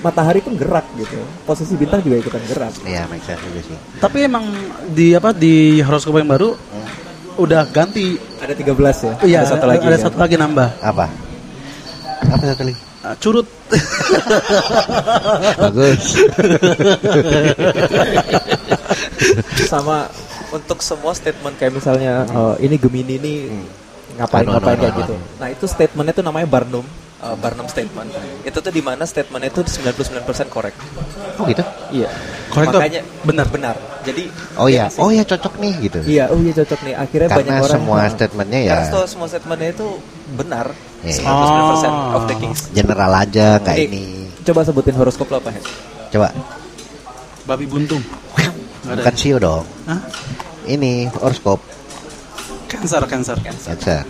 [0.01, 1.17] matahari pun gerak gitu.
[1.43, 2.73] Posisi bintang juga ikutan gerak.
[2.83, 3.77] Iya, make sense juga sih.
[3.97, 4.45] tapi emang
[4.89, 6.53] di apa di horoskop yang baru
[7.37, 9.15] udah ganti Ada 13 ya.
[9.29, 9.85] iya ada satu lagi.
[9.85, 10.05] ada kan?
[10.09, 11.07] satu lagi nambah Apa?
[12.27, 12.77] Apa satu lagi?
[13.05, 13.45] Ah, curut
[15.63, 16.17] Bagus.
[19.67, 20.09] sama
[20.49, 23.33] untuk semua statement kayak misalnya eh, ini Gemini ini
[24.17, 25.15] ngapain anu, ngapain anu, kayak gitu.
[25.37, 26.87] Nah itu statementnya tuh namanya Barnum.
[27.19, 28.11] Eh, Barnum statement.
[28.43, 30.75] Itu tuh di mana statementnya itu 99% korek.
[31.37, 31.63] Oh gitu?
[31.91, 32.09] Iya.
[32.49, 33.47] Korek Makanya benar.
[33.49, 33.77] benar.
[34.03, 35.99] Jadi Oh iya, oh iya cocok nih gitu.
[36.03, 36.95] Iya, oh iya cocok nih.
[36.95, 39.87] Akhirnya banyak Karena orang semua statementnya ya Karena semua- semua statementnya itu
[40.33, 40.67] benar.
[41.03, 41.17] Iya.
[41.23, 42.41] 99% of the Oh.
[42.41, 42.61] kings.
[42.71, 44.03] general aja nggak Nih, ini.
[44.43, 45.65] Coba sebutin horoskop lo apa, Hen?
[46.09, 46.31] Coba,
[47.45, 48.03] babi buntung
[48.87, 49.67] bukan sio dong.
[49.85, 49.99] Hah?
[50.65, 51.59] Ini horoskop
[52.67, 54.03] cancer cancer Cancer.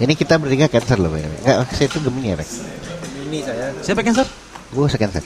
[0.00, 1.38] Ini kita bertiga Cancer loh, by the way.
[1.44, 2.50] Enggak, saya itu Gemini ya, Rex.
[3.20, 4.26] Ini saya siapa cancer
[4.70, 5.22] Gue Cancer.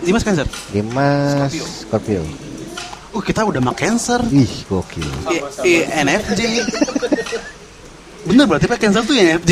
[0.00, 1.48] Dimas cancer Dimas
[1.80, 2.20] Scorpio.
[3.10, 5.06] uh kita udah mah cancer Ih, gokil.
[5.64, 6.40] I- INFJ
[8.24, 9.50] bener berarti pak cancer tuh INFJ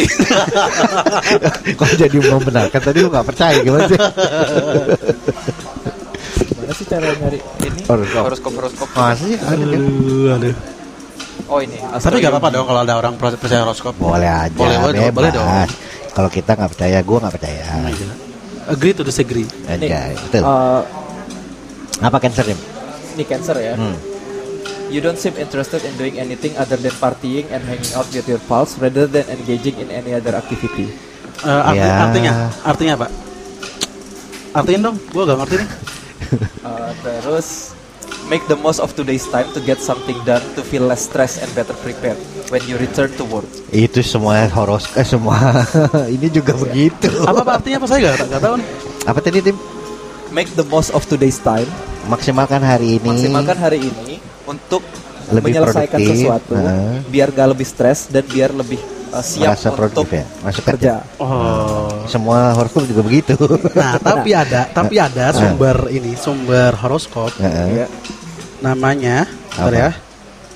[1.78, 3.96] Kok jadi membenarkan tadi lu nggak percaya gimana sih?
[6.42, 7.80] Gimana sih cara nyari ini?
[7.84, 8.22] Horoskop.
[8.24, 8.88] Horoskop horoskop.
[8.92, 9.76] Masa sih ada dia?
[9.76, 10.54] aduh aduh
[11.53, 11.76] Oh ini.
[11.76, 15.12] tapi gak apa-apa dong kalau ada orang percaya horoskop Boleh aja, boleh boleh, bebas.
[15.12, 15.48] boleh dong
[16.11, 17.62] Kalau kita nggak percaya, gue nggak percaya.
[18.66, 20.42] agree to disagree Aja, betul.
[20.42, 20.82] Eh,
[22.00, 22.57] Apa Cancer Dim?
[23.12, 23.76] ini cancer ya.
[23.76, 23.92] Hmm.
[24.88, 28.40] You don't seem interested in doing anything other than partying and hanging out with your
[28.42, 30.88] pals rather than engaging in any other activity.
[31.38, 31.92] Eh, arti- Ya.
[32.03, 32.32] Artinya,
[32.62, 33.07] artinya apa?
[34.55, 35.68] Artiin dong, gue gak ngerti nih.
[36.62, 37.76] Uh, terus
[38.32, 41.52] make the most of today's time to get something done to feel less stressed and
[41.52, 42.16] better prepared
[42.48, 43.44] when you return to work.
[43.68, 45.36] Itu semua horos eh, semua
[46.16, 47.12] ini juga begitu.
[47.28, 48.68] Apa, apa artinya apa saya gak, gak tahu nih.
[49.04, 49.56] Apa tadi tim?
[50.32, 51.68] Make the most of today's time,
[52.08, 53.04] Maksimalkan hari ini.
[53.04, 54.16] maksimalkan hari ini
[54.48, 54.80] untuk
[55.28, 57.04] Lebih menyelesaikan produktif, sesuatu, nah.
[57.12, 58.80] biar gak lebih stres dan biar lebih
[59.12, 60.24] uh, siap merasa produktif untuk ya.
[60.40, 60.94] Masuk kerja.
[61.04, 61.20] kerja.
[61.20, 62.08] Oh.
[62.08, 63.36] Semua horoskop juga begitu.
[63.76, 67.84] Nah, tapi ada, tapi ada sumber ini, sumber horoskop Heeh.
[67.84, 67.86] Ya.
[68.62, 69.90] Namanya, bentar ya.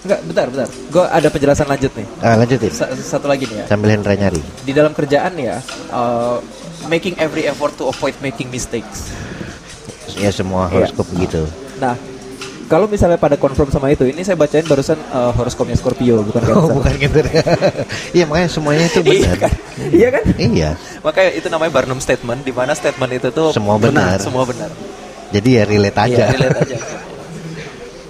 [0.01, 0.69] Enggak, bentar, bentar.
[0.87, 2.07] Gue ada penjelasan lanjut nih.
[2.23, 2.71] Ah, lanjutin.
[2.71, 3.65] Sa- satu lagi nih ya.
[3.67, 4.39] Sambil Hendra nyari.
[4.63, 5.59] Di dalam kerjaan ya,
[5.91, 6.39] uh,
[6.87, 9.11] making every effort to avoid making mistakes.
[10.15, 10.87] Ya semua Iya.
[10.87, 11.43] horoskop begitu.
[11.77, 11.99] Nah,
[12.67, 16.47] kalau misalnya pada confirm sama itu, ini saya bacain barusan uh, horoskopnya Scorpio, bukan Oh,
[16.47, 16.71] Cancer.
[16.73, 17.19] bukan gitu.
[18.17, 19.39] Iya, makanya semuanya itu iya benar.
[19.43, 19.53] kan?
[19.91, 20.25] Iya kan?
[20.39, 20.71] Iya,
[21.03, 24.23] Makanya itu namanya Barnum statement, di mana statement itu tuh Semua benar.
[24.23, 24.71] semua benar.
[25.27, 26.15] jadi ya relate aja.
[26.23, 26.77] Iya, relate aja.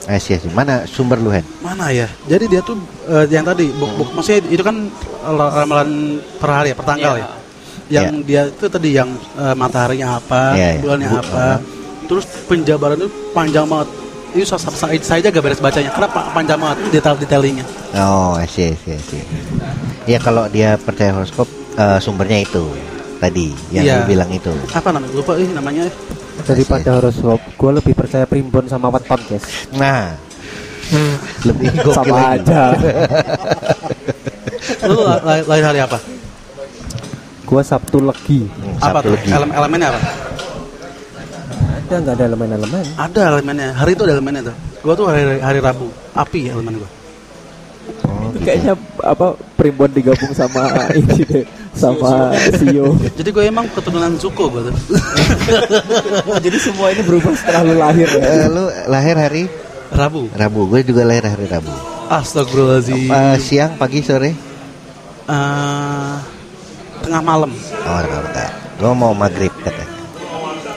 [0.06, 0.46] Ah, sih, sih.
[0.50, 1.42] Mana sumber lu, Hen?
[1.58, 2.06] Mana ya?
[2.24, 4.86] Jadi dia tuh eh, yang tadi, buk, buk, maksudnya itu kan
[5.26, 5.90] la- ramalan
[6.38, 7.26] per hari ya, per tanggal Iya.
[7.26, 7.28] ya.
[7.86, 10.80] Yang dia itu tadi yang eh, mataharinya apa, Iya, iya.
[10.80, 11.46] bulannya Bu- apa.
[12.06, 13.88] Terus penjabaran itu panjang banget.
[14.30, 14.62] Itu saya,
[15.00, 17.66] saya, aja gak beres bacanya karena pa- panjang banget detail-detailingnya.
[17.98, 19.22] Oh, I see, I see, I see.
[20.06, 22.62] Ya kalau dia percaya horoskop eh, sumbernya itu
[23.18, 23.94] tadi yang Iya.
[23.98, 24.54] lu bilang itu.
[24.70, 25.10] Apa namanya?
[25.12, 25.90] Lupa ih namanya.
[26.38, 29.46] Daripada horoskop, gue lebih percaya primbon sama weton, guys.
[29.72, 30.14] Nah,
[31.42, 32.76] lebih Sama aja.
[34.84, 35.98] Lu la- la- lain hari apa?
[37.42, 38.44] Gue Sabtu legi.
[38.44, 39.14] Hmm, apa Sabtu tuh?
[39.16, 39.28] lagi.
[39.32, 40.00] Elem elemennya apa?
[41.86, 42.84] Ada nggak ada elemen-elemen?
[42.98, 43.68] Ada elemennya.
[43.72, 44.56] Hari itu ada elemennya tuh.
[44.82, 45.86] Gua tuh hari hari Rabu.
[46.12, 46.90] Api elemen gua.
[48.02, 48.44] Oh, Itu gitu.
[48.44, 50.66] kayaknya apa primbon digabung sama
[50.98, 51.46] ini deh,
[51.76, 52.96] sama Sio.
[53.20, 54.74] Jadi gue emang keturunan Zuko gua tuh.
[56.40, 58.24] Jadi semua ini berubah setelah lu lahir ya.
[58.24, 59.42] Eh, lu lahir hari
[59.92, 60.32] Rabu.
[60.32, 61.70] Rabu, gue juga lahir hari Rabu.
[62.08, 63.06] Astagfirullahaladzim.
[63.06, 64.32] Eh, siang, pagi, sore?
[65.26, 66.14] Eh,
[67.04, 67.52] tengah malam.
[67.86, 68.50] Oh, enggak, enggak.
[68.76, 69.94] Gue mau maghrib katanya.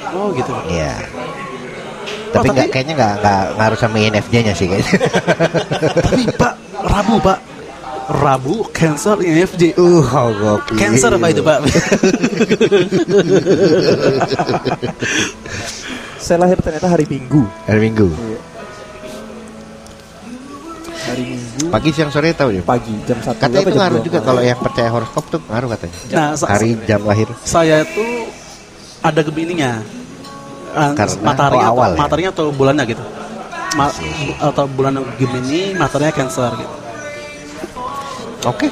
[0.09, 0.51] Oh gitu.
[0.67, 0.93] Iya.
[2.29, 4.99] Tapi tapi- nggak kayaknya nggak nggak ngaruh sama INFJ-nya sih kayaknya.
[6.01, 7.39] Tapi Pak, Rabu Pak.
[8.09, 9.77] Rabu, Cancer, INFJ.
[9.77, 10.57] uh, oh.
[10.73, 11.61] Cancer apa itu Pak?
[16.17, 17.45] Saya lahir ternyata hari Minggu.
[17.69, 18.09] Hari Minggu.
[21.05, 22.65] Hari Minggu Pagi, siang, sore tahu ya?
[22.65, 25.93] pagi jam 1 Katanya itu ngaruh juga kalau yang percaya horoskop tuh ngaruh katanya.
[26.09, 27.29] Nah, Hari jam lahir.
[27.45, 28.25] saya tuh
[29.05, 29.85] ada gemininya.
[30.73, 32.01] Eh, Karena- mataharinya oh, awal atau, ya?
[32.01, 33.03] mataharinya atau bulannya gitu.
[33.77, 33.93] Ma-
[34.49, 36.88] atau bulan Gemini, mataharinya Cancer gitu.
[38.39, 38.67] Oke,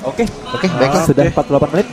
[0.00, 1.04] Oke, oke, baiklah.
[1.04, 1.88] sudah 48 menit.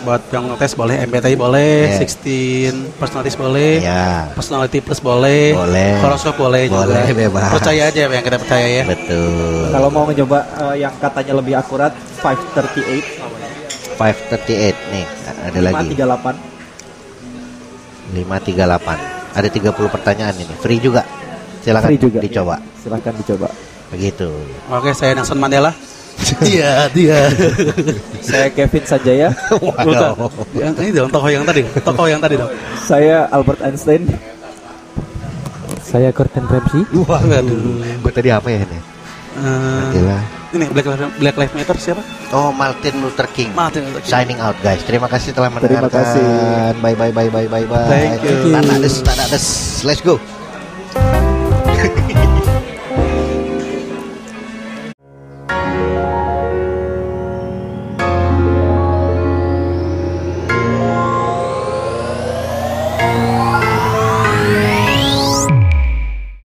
[0.00, 1.98] Buat yang tes boleh, MBTI boleh, Iya.
[1.98, 3.82] 16 personalities boleh.
[3.82, 5.98] Ya, Personality plus boleh, Boleh.
[5.98, 7.26] horoskop boleh, Boleh, juga.
[7.26, 7.50] bebas.
[7.58, 8.84] Percaya aja yang kita percaya ya.
[8.86, 9.66] betul.
[9.68, 10.38] Kalau mau ngecoba
[10.70, 11.90] eh, yang katanya lebih akurat
[12.22, 13.50] 538 namanya.
[13.98, 15.04] 538 nih,
[15.42, 15.90] ada lagi.
[15.90, 16.34] 538.
[18.14, 18.98] 538.
[19.34, 20.54] Ada 30 pertanyaan ini.
[20.56, 21.02] Free juga.
[21.60, 22.18] Silakan Free juga.
[22.22, 22.56] dicoba.
[22.78, 23.48] Silahkan dicoba.
[23.90, 24.30] Begitu.
[24.70, 25.74] Oke, saya Nelson Mandela.
[26.42, 27.30] Iya, dia.
[28.20, 29.28] Saya Kevin Sanjaya.
[29.52, 30.16] Bukan.
[30.52, 31.62] Yang ini dong, tokoh yang tadi.
[31.80, 32.50] Tokoh yang tadi dong.
[32.76, 34.04] Saya Albert Einstein.
[35.80, 36.82] Saya Gordon Ramsay.
[36.92, 37.80] Waduh.
[38.02, 38.78] Gue tadi apa ya ini?
[39.36, 40.18] Eh, Gila.
[40.56, 42.02] ini Black Lives, Black Lives Matter siapa?
[42.32, 43.52] Oh, Martin Luther King.
[43.52, 44.10] Martin Luther King.
[44.10, 44.80] Signing out guys.
[44.82, 45.92] Terima kasih telah Terima mendengarkan.
[45.92, 46.24] kasih.
[46.80, 47.86] Bye bye bye bye bye bye.
[47.86, 48.50] Thank you.
[48.50, 49.44] Tadak des, tadak des.
[49.84, 50.16] Let's go.